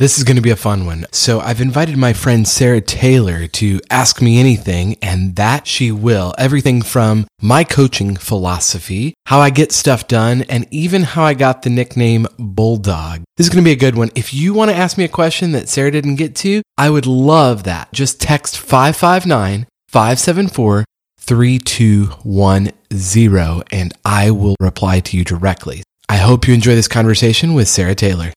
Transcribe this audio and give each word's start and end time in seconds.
This 0.00 0.18
is 0.18 0.24
going 0.24 0.34
to 0.34 0.42
be 0.42 0.50
a 0.50 0.56
fun 0.56 0.86
one. 0.86 1.06
So 1.12 1.38
I've 1.38 1.60
invited 1.60 1.96
my 1.96 2.14
friend 2.14 2.48
Sarah 2.48 2.80
Taylor 2.80 3.46
to 3.46 3.80
ask 3.90 4.20
me 4.20 4.40
anything, 4.40 4.96
and 5.00 5.36
that 5.36 5.68
she 5.68 5.92
will. 5.92 6.34
Everything 6.36 6.82
from 6.82 7.28
my 7.40 7.62
coaching 7.62 8.16
philosophy, 8.16 9.14
how 9.26 9.38
I 9.38 9.50
get 9.50 9.70
stuff 9.70 10.08
done, 10.08 10.42
and 10.48 10.66
even 10.72 11.04
how 11.04 11.22
I 11.22 11.34
got 11.34 11.62
the 11.62 11.70
nickname 11.70 12.26
Bulldog. 12.40 13.22
This 13.36 13.46
is 13.46 13.52
going 13.52 13.62
to 13.62 13.68
be 13.68 13.72
a 13.72 13.76
good 13.76 13.94
one. 13.94 14.10
If 14.16 14.34
you 14.34 14.52
want 14.52 14.72
to 14.72 14.76
ask 14.76 14.98
me 14.98 15.04
a 15.04 15.08
question 15.08 15.52
that 15.52 15.68
Sarah 15.68 15.92
didn't 15.92 16.16
get 16.16 16.34
to, 16.36 16.62
I 16.76 16.90
would 16.90 17.06
love 17.06 17.62
that. 17.62 17.92
Just 17.92 18.20
text 18.20 18.58
559 18.58 19.68
574 19.86 20.84
3210 21.18 23.62
and 23.70 23.92
I 24.04 24.32
will 24.32 24.56
reply 24.58 24.98
to 25.00 25.16
you 25.16 25.24
directly. 25.24 25.84
I 26.08 26.16
hope 26.16 26.48
you 26.48 26.54
enjoy 26.54 26.74
this 26.74 26.88
conversation 26.88 27.54
with 27.54 27.68
Sarah 27.68 27.94
Taylor. 27.94 28.32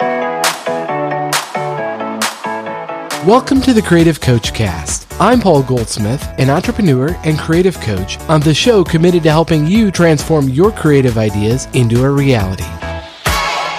Welcome 3.26 3.62
to 3.62 3.74
the 3.74 3.82
Creative 3.82 4.22
Coach 4.22 4.54
Cast. 4.54 5.12
I'm 5.20 5.42
Paul 5.42 5.64
Goldsmith, 5.64 6.24
an 6.38 6.52
entrepreneur 6.52 7.10
and 7.26 7.38
creative 7.38 7.78
coach 7.82 8.20
on 8.30 8.42
the 8.42 8.54
show 8.54 8.84
committed 8.84 9.24
to 9.24 9.32
helping 9.32 9.66
you 9.66 9.90
transform 9.90 10.48
your 10.48 10.72
creative 10.72 11.18
ideas 11.18 11.68
into 11.74 12.04
a 12.04 12.12
reality. 12.12 12.64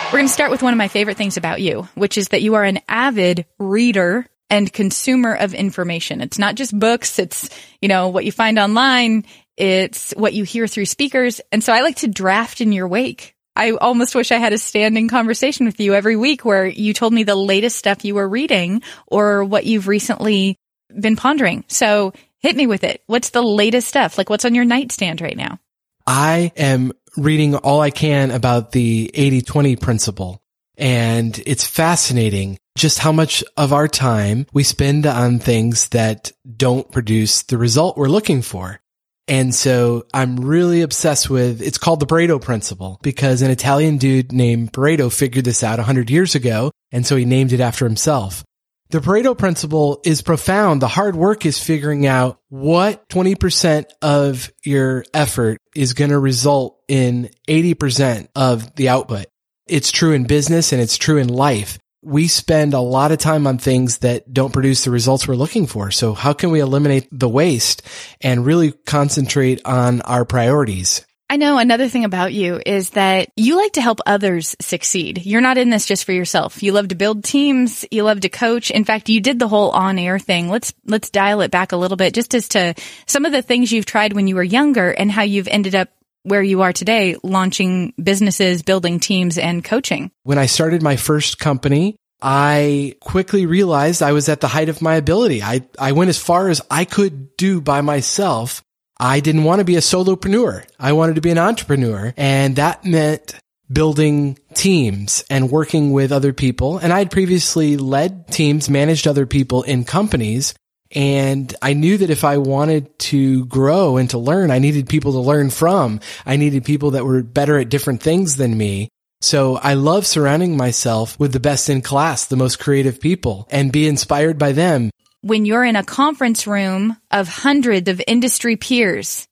We're 0.06 0.18
going 0.18 0.26
to 0.26 0.32
start 0.32 0.50
with 0.50 0.60
one 0.60 0.74
of 0.74 0.76
my 0.76 0.88
favorite 0.88 1.16
things 1.16 1.36
about 1.36 1.62
you, 1.62 1.88
which 1.94 2.18
is 2.18 2.28
that 2.28 2.42
you 2.42 2.56
are 2.56 2.64
an 2.64 2.80
avid 2.88 3.46
reader 3.60 4.26
and 4.50 4.70
consumer 4.72 5.34
of 5.34 5.54
information. 5.54 6.20
It's 6.20 6.40
not 6.40 6.56
just 6.56 6.76
books. 6.76 7.20
It's, 7.20 7.48
you 7.80 7.86
know, 7.86 8.08
what 8.08 8.24
you 8.24 8.32
find 8.32 8.58
online. 8.58 9.24
It's 9.56 10.12
what 10.16 10.34
you 10.34 10.42
hear 10.42 10.66
through 10.66 10.86
speakers. 10.86 11.40
And 11.52 11.62
so 11.62 11.72
I 11.72 11.82
like 11.82 11.96
to 11.98 12.08
draft 12.08 12.60
in 12.60 12.72
your 12.72 12.88
wake. 12.88 13.36
I 13.58 13.72
almost 13.72 14.14
wish 14.14 14.30
I 14.30 14.36
had 14.36 14.52
a 14.52 14.58
standing 14.58 15.08
conversation 15.08 15.66
with 15.66 15.80
you 15.80 15.92
every 15.92 16.14
week 16.14 16.44
where 16.44 16.64
you 16.64 16.94
told 16.94 17.12
me 17.12 17.24
the 17.24 17.34
latest 17.34 17.76
stuff 17.76 18.04
you 18.04 18.14
were 18.14 18.28
reading 18.28 18.82
or 19.08 19.42
what 19.42 19.66
you've 19.66 19.88
recently 19.88 20.56
been 20.98 21.16
pondering. 21.16 21.64
So 21.66 22.12
hit 22.38 22.54
me 22.54 22.68
with 22.68 22.84
it. 22.84 23.02
What's 23.06 23.30
the 23.30 23.42
latest 23.42 23.88
stuff? 23.88 24.16
Like 24.16 24.30
what's 24.30 24.44
on 24.44 24.54
your 24.54 24.64
nightstand 24.64 25.20
right 25.20 25.36
now? 25.36 25.58
I 26.06 26.52
am 26.56 26.92
reading 27.16 27.56
all 27.56 27.80
I 27.80 27.90
can 27.90 28.30
about 28.30 28.70
the 28.70 29.10
80-20 29.12 29.80
principle. 29.80 30.40
And 30.76 31.36
it's 31.44 31.66
fascinating 31.66 32.58
just 32.76 33.00
how 33.00 33.10
much 33.10 33.42
of 33.56 33.72
our 33.72 33.88
time 33.88 34.46
we 34.52 34.62
spend 34.62 35.04
on 35.04 35.40
things 35.40 35.88
that 35.88 36.30
don't 36.56 36.90
produce 36.92 37.42
the 37.42 37.58
result 37.58 37.96
we're 37.96 38.06
looking 38.06 38.40
for. 38.40 38.80
And 39.28 39.54
so 39.54 40.06
I'm 40.14 40.36
really 40.36 40.80
obsessed 40.80 41.28
with, 41.28 41.60
it's 41.60 41.76
called 41.76 42.00
the 42.00 42.06
Pareto 42.06 42.40
principle 42.40 42.98
because 43.02 43.42
an 43.42 43.50
Italian 43.50 43.98
dude 43.98 44.32
named 44.32 44.72
Pareto 44.72 45.12
figured 45.12 45.44
this 45.44 45.62
out 45.62 45.78
100 45.78 46.10
years 46.10 46.34
ago. 46.34 46.72
And 46.90 47.06
so 47.06 47.14
he 47.14 47.26
named 47.26 47.52
it 47.52 47.60
after 47.60 47.84
himself. 47.84 48.42
The 48.88 49.00
Pareto 49.00 49.36
principle 49.36 50.00
is 50.02 50.22
profound. 50.22 50.80
The 50.80 50.88
hard 50.88 51.14
work 51.14 51.44
is 51.44 51.62
figuring 51.62 52.06
out 52.06 52.40
what 52.48 53.06
20% 53.10 53.84
of 54.00 54.50
your 54.64 55.04
effort 55.12 55.58
is 55.76 55.92
going 55.92 56.10
to 56.10 56.18
result 56.18 56.80
in 56.88 57.28
80% 57.46 58.28
of 58.34 58.74
the 58.76 58.88
output. 58.88 59.26
It's 59.66 59.92
true 59.92 60.12
in 60.12 60.24
business 60.24 60.72
and 60.72 60.80
it's 60.80 60.96
true 60.96 61.18
in 61.18 61.28
life 61.28 61.78
we 62.02 62.28
spend 62.28 62.74
a 62.74 62.80
lot 62.80 63.12
of 63.12 63.18
time 63.18 63.46
on 63.46 63.58
things 63.58 63.98
that 63.98 64.32
don't 64.32 64.52
produce 64.52 64.84
the 64.84 64.90
results 64.90 65.26
we're 65.26 65.34
looking 65.34 65.66
for. 65.66 65.90
So 65.90 66.14
how 66.14 66.32
can 66.32 66.50
we 66.50 66.60
eliminate 66.60 67.08
the 67.10 67.28
waste 67.28 67.82
and 68.20 68.46
really 68.46 68.72
concentrate 68.72 69.60
on 69.64 70.00
our 70.02 70.24
priorities? 70.24 71.04
I 71.30 71.36
know 71.36 71.58
another 71.58 71.88
thing 71.88 72.06
about 72.06 72.32
you 72.32 72.58
is 72.64 72.90
that 72.90 73.28
you 73.36 73.56
like 73.56 73.72
to 73.72 73.82
help 73.82 73.98
others 74.06 74.56
succeed. 74.60 75.26
You're 75.26 75.42
not 75.42 75.58
in 75.58 75.68
this 75.68 75.84
just 75.84 76.06
for 76.06 76.12
yourself. 76.12 76.62
You 76.62 76.72
love 76.72 76.88
to 76.88 76.94
build 76.94 77.22
teams. 77.22 77.84
You 77.90 78.04
love 78.04 78.20
to 78.20 78.30
coach. 78.30 78.70
In 78.70 78.84
fact, 78.84 79.10
you 79.10 79.20
did 79.20 79.38
the 79.38 79.48
whole 79.48 79.70
on 79.70 79.98
air 79.98 80.18
thing. 80.18 80.48
Let's, 80.48 80.72
let's 80.86 81.10
dial 81.10 81.42
it 81.42 81.50
back 81.50 81.72
a 81.72 81.76
little 81.76 81.98
bit 81.98 82.14
just 82.14 82.34
as 82.34 82.48
to 82.50 82.74
some 83.06 83.26
of 83.26 83.32
the 83.32 83.42
things 83.42 83.70
you've 83.70 83.84
tried 83.84 84.14
when 84.14 84.26
you 84.26 84.36
were 84.36 84.42
younger 84.42 84.90
and 84.90 85.12
how 85.12 85.22
you've 85.22 85.48
ended 85.48 85.74
up 85.74 85.90
where 86.22 86.42
you 86.42 86.62
are 86.62 86.72
today, 86.72 87.16
launching 87.22 87.92
businesses, 88.02 88.62
building 88.62 89.00
teams, 89.00 89.38
and 89.38 89.64
coaching? 89.64 90.10
When 90.22 90.38
I 90.38 90.46
started 90.46 90.82
my 90.82 90.96
first 90.96 91.38
company, 91.38 91.96
I 92.20 92.96
quickly 93.00 93.46
realized 93.46 94.02
I 94.02 94.12
was 94.12 94.28
at 94.28 94.40
the 94.40 94.48
height 94.48 94.68
of 94.68 94.82
my 94.82 94.96
ability. 94.96 95.42
I, 95.42 95.66
I 95.78 95.92
went 95.92 96.08
as 96.08 96.18
far 96.18 96.48
as 96.48 96.60
I 96.70 96.84
could 96.84 97.36
do 97.36 97.60
by 97.60 97.80
myself. 97.80 98.62
I 98.98 99.20
didn't 99.20 99.44
want 99.44 99.60
to 99.60 99.64
be 99.64 99.76
a 99.76 99.80
solopreneur. 99.80 100.66
I 100.78 100.92
wanted 100.92 101.14
to 101.14 101.20
be 101.20 101.30
an 101.30 101.38
entrepreneur. 101.38 102.12
And 102.16 102.56
that 102.56 102.84
meant 102.84 103.34
building 103.70 104.38
teams 104.54 105.24
and 105.30 105.50
working 105.50 105.92
with 105.92 106.10
other 106.10 106.32
people. 106.32 106.78
And 106.78 106.92
I 106.92 106.98
had 106.98 107.10
previously 107.10 107.76
led 107.76 108.28
teams, 108.28 108.68
managed 108.68 109.06
other 109.06 109.26
people 109.26 109.62
in 109.62 109.84
companies. 109.84 110.54
And 110.94 111.54
I 111.60 111.74
knew 111.74 111.98
that 111.98 112.10
if 112.10 112.24
I 112.24 112.38
wanted 112.38 112.98
to 113.00 113.44
grow 113.46 113.96
and 113.98 114.08
to 114.10 114.18
learn, 114.18 114.50
I 114.50 114.58
needed 114.58 114.88
people 114.88 115.12
to 115.12 115.20
learn 115.20 115.50
from. 115.50 116.00
I 116.24 116.36
needed 116.36 116.64
people 116.64 116.92
that 116.92 117.04
were 117.04 117.22
better 117.22 117.58
at 117.58 117.68
different 117.68 118.02
things 118.02 118.36
than 118.36 118.56
me. 118.56 118.88
So 119.20 119.56
I 119.56 119.74
love 119.74 120.06
surrounding 120.06 120.56
myself 120.56 121.18
with 121.18 121.32
the 121.32 121.40
best 121.40 121.68
in 121.68 121.82
class, 121.82 122.26
the 122.26 122.36
most 122.36 122.60
creative 122.60 123.00
people 123.00 123.48
and 123.50 123.72
be 123.72 123.88
inspired 123.88 124.38
by 124.38 124.52
them. 124.52 124.90
When 125.22 125.44
you're 125.44 125.64
in 125.64 125.76
a 125.76 125.82
conference 125.82 126.46
room 126.46 126.96
of 127.10 127.28
hundreds 127.28 127.88
of 127.88 128.00
industry 128.06 128.56
peers 128.56 129.26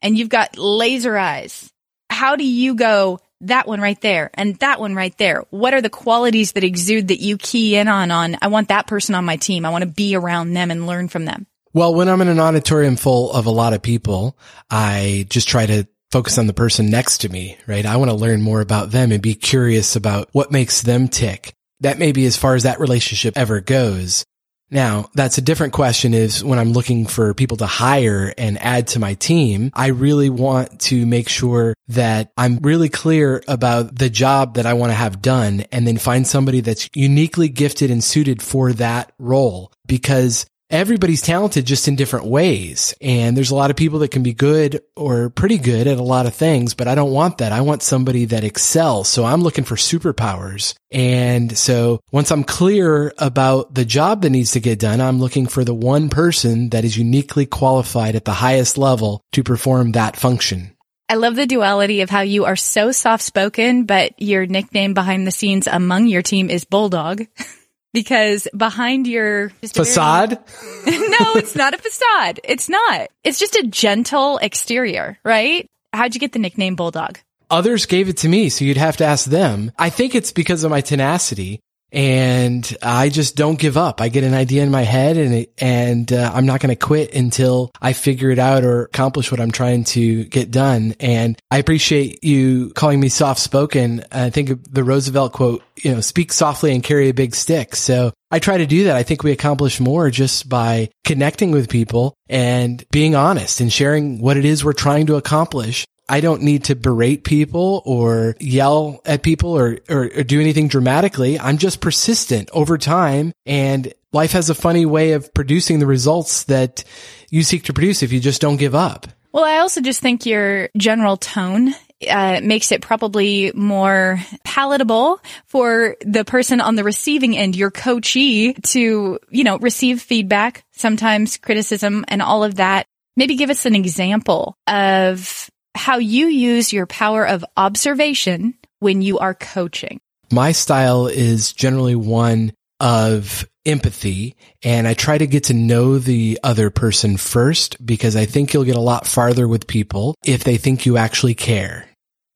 and 0.00 0.16
you've 0.16 0.30
got 0.30 0.56
laser 0.56 1.16
eyes, 1.18 1.70
how 2.08 2.36
do 2.36 2.44
you 2.44 2.74
go, 2.74 3.20
that 3.42 3.66
one 3.68 3.80
right 3.80 4.00
there 4.00 4.30
and 4.34 4.56
that 4.56 4.80
one 4.80 4.94
right 4.94 5.16
there. 5.18 5.44
What 5.50 5.74
are 5.74 5.82
the 5.82 5.90
qualities 5.90 6.52
that 6.52 6.64
exude 6.64 7.08
that 7.08 7.20
you 7.20 7.36
key 7.38 7.76
in 7.76 7.88
on 7.88 8.10
on 8.10 8.36
I 8.40 8.48
want 8.48 8.68
that 8.68 8.86
person 8.86 9.14
on 9.14 9.24
my 9.24 9.36
team. 9.36 9.64
I 9.64 9.70
want 9.70 9.82
to 9.82 9.90
be 9.90 10.16
around 10.16 10.52
them 10.52 10.70
and 10.70 10.86
learn 10.86 11.08
from 11.08 11.24
them. 11.24 11.46
Well, 11.72 11.94
when 11.94 12.08
I'm 12.08 12.22
in 12.22 12.28
an 12.28 12.40
auditorium 12.40 12.96
full 12.96 13.30
of 13.32 13.44
a 13.44 13.50
lot 13.50 13.74
of 13.74 13.82
people, 13.82 14.38
I 14.70 15.26
just 15.28 15.46
try 15.46 15.66
to 15.66 15.86
focus 16.10 16.38
on 16.38 16.46
the 16.46 16.54
person 16.54 16.88
next 16.90 17.18
to 17.18 17.28
me, 17.28 17.58
right? 17.66 17.84
I 17.84 17.96
want 17.96 18.10
to 18.10 18.16
learn 18.16 18.40
more 18.40 18.62
about 18.62 18.90
them 18.90 19.12
and 19.12 19.22
be 19.22 19.34
curious 19.34 19.96
about 19.96 20.30
what 20.32 20.50
makes 20.50 20.80
them 20.80 21.08
tick. 21.08 21.52
That 21.80 21.98
may 21.98 22.12
be 22.12 22.24
as 22.24 22.36
far 22.36 22.54
as 22.54 22.62
that 22.62 22.80
relationship 22.80 23.36
ever 23.36 23.60
goes. 23.60 24.24
Now, 24.70 25.10
that's 25.14 25.38
a 25.38 25.42
different 25.42 25.72
question 25.72 26.12
is 26.12 26.42
when 26.42 26.58
I'm 26.58 26.72
looking 26.72 27.06
for 27.06 27.34
people 27.34 27.56
to 27.58 27.66
hire 27.66 28.34
and 28.36 28.60
add 28.60 28.88
to 28.88 28.98
my 28.98 29.14
team, 29.14 29.70
I 29.74 29.88
really 29.88 30.30
want 30.30 30.80
to 30.82 31.06
make 31.06 31.28
sure 31.28 31.74
that 31.88 32.32
I'm 32.36 32.58
really 32.58 32.88
clear 32.88 33.42
about 33.46 33.96
the 33.96 34.10
job 34.10 34.54
that 34.54 34.66
I 34.66 34.74
want 34.74 34.90
to 34.90 34.96
have 34.96 35.22
done 35.22 35.64
and 35.70 35.86
then 35.86 35.98
find 35.98 36.26
somebody 36.26 36.60
that's 36.60 36.90
uniquely 36.94 37.48
gifted 37.48 37.90
and 37.90 38.02
suited 38.02 38.42
for 38.42 38.72
that 38.74 39.12
role 39.18 39.72
because 39.86 40.46
everybody's 40.70 41.22
talented 41.22 41.66
just 41.66 41.88
in 41.88 41.96
different 41.96 42.26
ways. 42.26 42.94
And 43.00 43.36
there's 43.36 43.50
a 43.50 43.54
lot 43.54 43.70
of 43.70 43.76
people 43.76 44.00
that 44.00 44.10
can 44.10 44.22
be 44.22 44.32
good 44.32 44.82
or 44.96 45.30
pretty 45.30 45.58
good 45.58 45.86
at 45.86 45.98
a 45.98 46.02
lot 46.02 46.26
of 46.26 46.34
things, 46.34 46.74
but 46.74 46.88
I 46.88 46.94
don't 46.94 47.12
want 47.12 47.38
that. 47.38 47.52
I 47.52 47.60
want 47.60 47.82
somebody 47.82 48.26
that 48.26 48.44
excels. 48.44 49.08
So 49.08 49.24
I'm 49.24 49.42
looking 49.42 49.64
for 49.64 49.76
superpowers. 49.76 50.74
And 50.90 51.56
so 51.56 52.00
once 52.12 52.30
I'm 52.30 52.44
clear 52.44 53.12
about 53.18 53.74
the 53.74 53.84
job 53.84 54.22
that 54.22 54.30
needs 54.30 54.52
to 54.52 54.60
get 54.60 54.78
done, 54.78 55.00
I'm 55.00 55.20
looking 55.20 55.46
for 55.46 55.64
the 55.64 55.74
one 55.74 56.08
person 56.08 56.70
that 56.70 56.84
is 56.84 56.96
uniquely 56.96 57.46
qualified 57.46 58.16
at 58.16 58.24
the 58.24 58.32
highest 58.32 58.78
level 58.78 59.22
to 59.32 59.42
perform 59.42 59.92
that 59.92 60.16
function. 60.16 60.76
I 61.08 61.14
love 61.14 61.36
the 61.36 61.46
duality 61.46 62.00
of 62.00 62.10
how 62.10 62.22
you 62.22 62.46
are 62.46 62.56
so 62.56 62.90
soft 62.90 63.22
spoken, 63.22 63.84
but 63.84 64.20
your 64.20 64.44
nickname 64.46 64.92
behind 64.92 65.24
the 65.24 65.30
scenes 65.30 65.68
among 65.68 66.08
your 66.08 66.22
team 66.22 66.50
is 66.50 66.64
Bulldog. 66.64 67.26
because 67.96 68.46
behind 68.54 69.06
your 69.06 69.48
facade, 69.62 70.38
very, 70.84 70.98
no, 71.08 71.36
it's 71.36 71.56
not 71.56 71.72
a 71.72 71.78
facade. 71.78 72.40
It's 72.44 72.68
not. 72.68 73.08
It's 73.24 73.38
just 73.38 73.56
a 73.56 73.66
gentle 73.66 74.36
exterior, 74.36 75.18
right? 75.24 75.66
How'd 75.94 76.12
you 76.12 76.20
get 76.20 76.32
the 76.32 76.38
nickname 76.38 76.76
Bulldog? 76.76 77.18
Others 77.48 77.86
gave 77.86 78.10
it 78.10 78.18
to 78.18 78.28
me, 78.28 78.50
so 78.50 78.66
you'd 78.66 78.76
have 78.76 78.98
to 78.98 79.06
ask 79.06 79.30
them. 79.30 79.72
I 79.78 79.88
think 79.88 80.14
it's 80.14 80.30
because 80.30 80.62
of 80.62 80.70
my 80.70 80.82
tenacity 80.82 81.60
and 81.96 82.76
I 82.82 83.08
just 83.08 83.36
don't 83.36 83.58
give 83.58 83.78
up. 83.78 84.02
I 84.02 84.10
get 84.10 84.22
an 84.22 84.34
idea 84.34 84.62
in 84.62 84.70
my 84.70 84.82
head 84.82 85.16
and 85.16 85.34
it, 85.34 85.52
and 85.56 86.12
uh, 86.12 86.30
I'm 86.34 86.44
not 86.44 86.60
going 86.60 86.68
to 86.68 86.76
quit 86.76 87.14
until 87.14 87.72
I 87.80 87.94
figure 87.94 88.28
it 88.28 88.38
out 88.38 88.64
or 88.64 88.82
accomplish 88.82 89.30
what 89.30 89.40
I'm 89.40 89.50
trying 89.50 89.84
to 89.84 90.24
get 90.24 90.50
done. 90.50 90.94
And 91.00 91.40
I 91.50 91.56
appreciate 91.56 92.22
you 92.22 92.70
calling 92.74 93.00
me 93.00 93.08
soft 93.08 93.40
spoken. 93.40 94.04
I 94.12 94.28
think 94.28 94.70
the 94.70 94.84
Roosevelt 94.84 95.32
quote, 95.32 95.62
you 95.76 95.90
know, 95.90 96.02
speak 96.02 96.34
softly 96.34 96.74
and 96.74 96.84
carry 96.84 97.08
a 97.08 97.14
big 97.14 97.34
stick. 97.34 97.74
So 97.74 98.12
I 98.30 98.40
try 98.40 98.58
to 98.58 98.66
do 98.66 98.84
that. 98.84 98.96
I 98.96 99.02
think 99.02 99.22
we 99.22 99.32
accomplish 99.32 99.80
more 99.80 100.10
just 100.10 100.50
by 100.50 100.90
connecting 101.04 101.50
with 101.50 101.70
people 101.70 102.14
and 102.28 102.84
being 102.90 103.14
honest 103.14 103.62
and 103.62 103.72
sharing 103.72 104.20
what 104.20 104.36
it 104.36 104.44
is 104.44 104.62
we're 104.62 104.74
trying 104.74 105.06
to 105.06 105.16
accomplish 105.16 105.86
I 106.08 106.20
don't 106.20 106.42
need 106.42 106.64
to 106.64 106.76
berate 106.76 107.24
people 107.24 107.82
or 107.84 108.36
yell 108.38 109.00
at 109.04 109.22
people 109.22 109.56
or, 109.56 109.78
or, 109.88 110.04
or, 110.04 110.22
do 110.22 110.40
anything 110.40 110.68
dramatically. 110.68 111.38
I'm 111.38 111.58
just 111.58 111.80
persistent 111.80 112.48
over 112.52 112.78
time 112.78 113.32
and 113.44 113.92
life 114.12 114.32
has 114.32 114.50
a 114.50 114.54
funny 114.54 114.86
way 114.86 115.12
of 115.12 115.34
producing 115.34 115.78
the 115.78 115.86
results 115.86 116.44
that 116.44 116.84
you 117.30 117.42
seek 117.42 117.64
to 117.64 117.72
produce 117.72 118.02
if 118.02 118.12
you 118.12 118.20
just 118.20 118.40
don't 118.40 118.56
give 118.56 118.74
up. 118.74 119.08
Well, 119.32 119.44
I 119.44 119.58
also 119.58 119.80
just 119.80 120.00
think 120.00 120.24
your 120.24 120.70
general 120.78 121.16
tone 121.16 121.74
uh, 122.08 122.40
makes 122.42 122.72
it 122.72 122.82
probably 122.82 123.52
more 123.54 124.18
palatable 124.44 125.20
for 125.46 125.96
the 126.00 126.24
person 126.24 126.60
on 126.60 126.76
the 126.76 126.84
receiving 126.84 127.36
end, 127.36 127.56
your 127.56 127.70
coachee, 127.70 128.54
to, 128.54 129.18
you 129.28 129.44
know, 129.44 129.58
receive 129.58 130.00
feedback, 130.00 130.64
sometimes 130.72 131.36
criticism 131.36 132.04
and 132.08 132.22
all 132.22 132.44
of 132.44 132.56
that. 132.56 132.86
Maybe 133.16 133.36
give 133.36 133.50
us 133.50 133.66
an 133.66 133.74
example 133.74 134.56
of 134.66 135.50
how 135.76 135.98
you 135.98 136.26
use 136.26 136.72
your 136.72 136.86
power 136.86 137.26
of 137.26 137.44
observation 137.56 138.54
when 138.80 139.02
you 139.02 139.18
are 139.18 139.34
coaching. 139.34 140.00
My 140.32 140.52
style 140.52 141.06
is 141.06 141.52
generally 141.52 141.94
one 141.94 142.52
of 142.80 143.46
empathy 143.64 144.36
and 144.62 144.86
I 144.86 144.94
try 144.94 145.18
to 145.18 145.26
get 145.26 145.44
to 145.44 145.54
know 145.54 145.98
the 145.98 146.38
other 146.42 146.70
person 146.70 147.16
first 147.16 147.84
because 147.84 148.16
I 148.16 148.26
think 148.26 148.52
you'll 148.52 148.64
get 148.64 148.76
a 148.76 148.80
lot 148.80 149.06
farther 149.06 149.48
with 149.48 149.66
people 149.66 150.14
if 150.24 150.44
they 150.44 150.56
think 150.56 150.86
you 150.86 150.96
actually 150.96 151.34
care. 151.34 151.88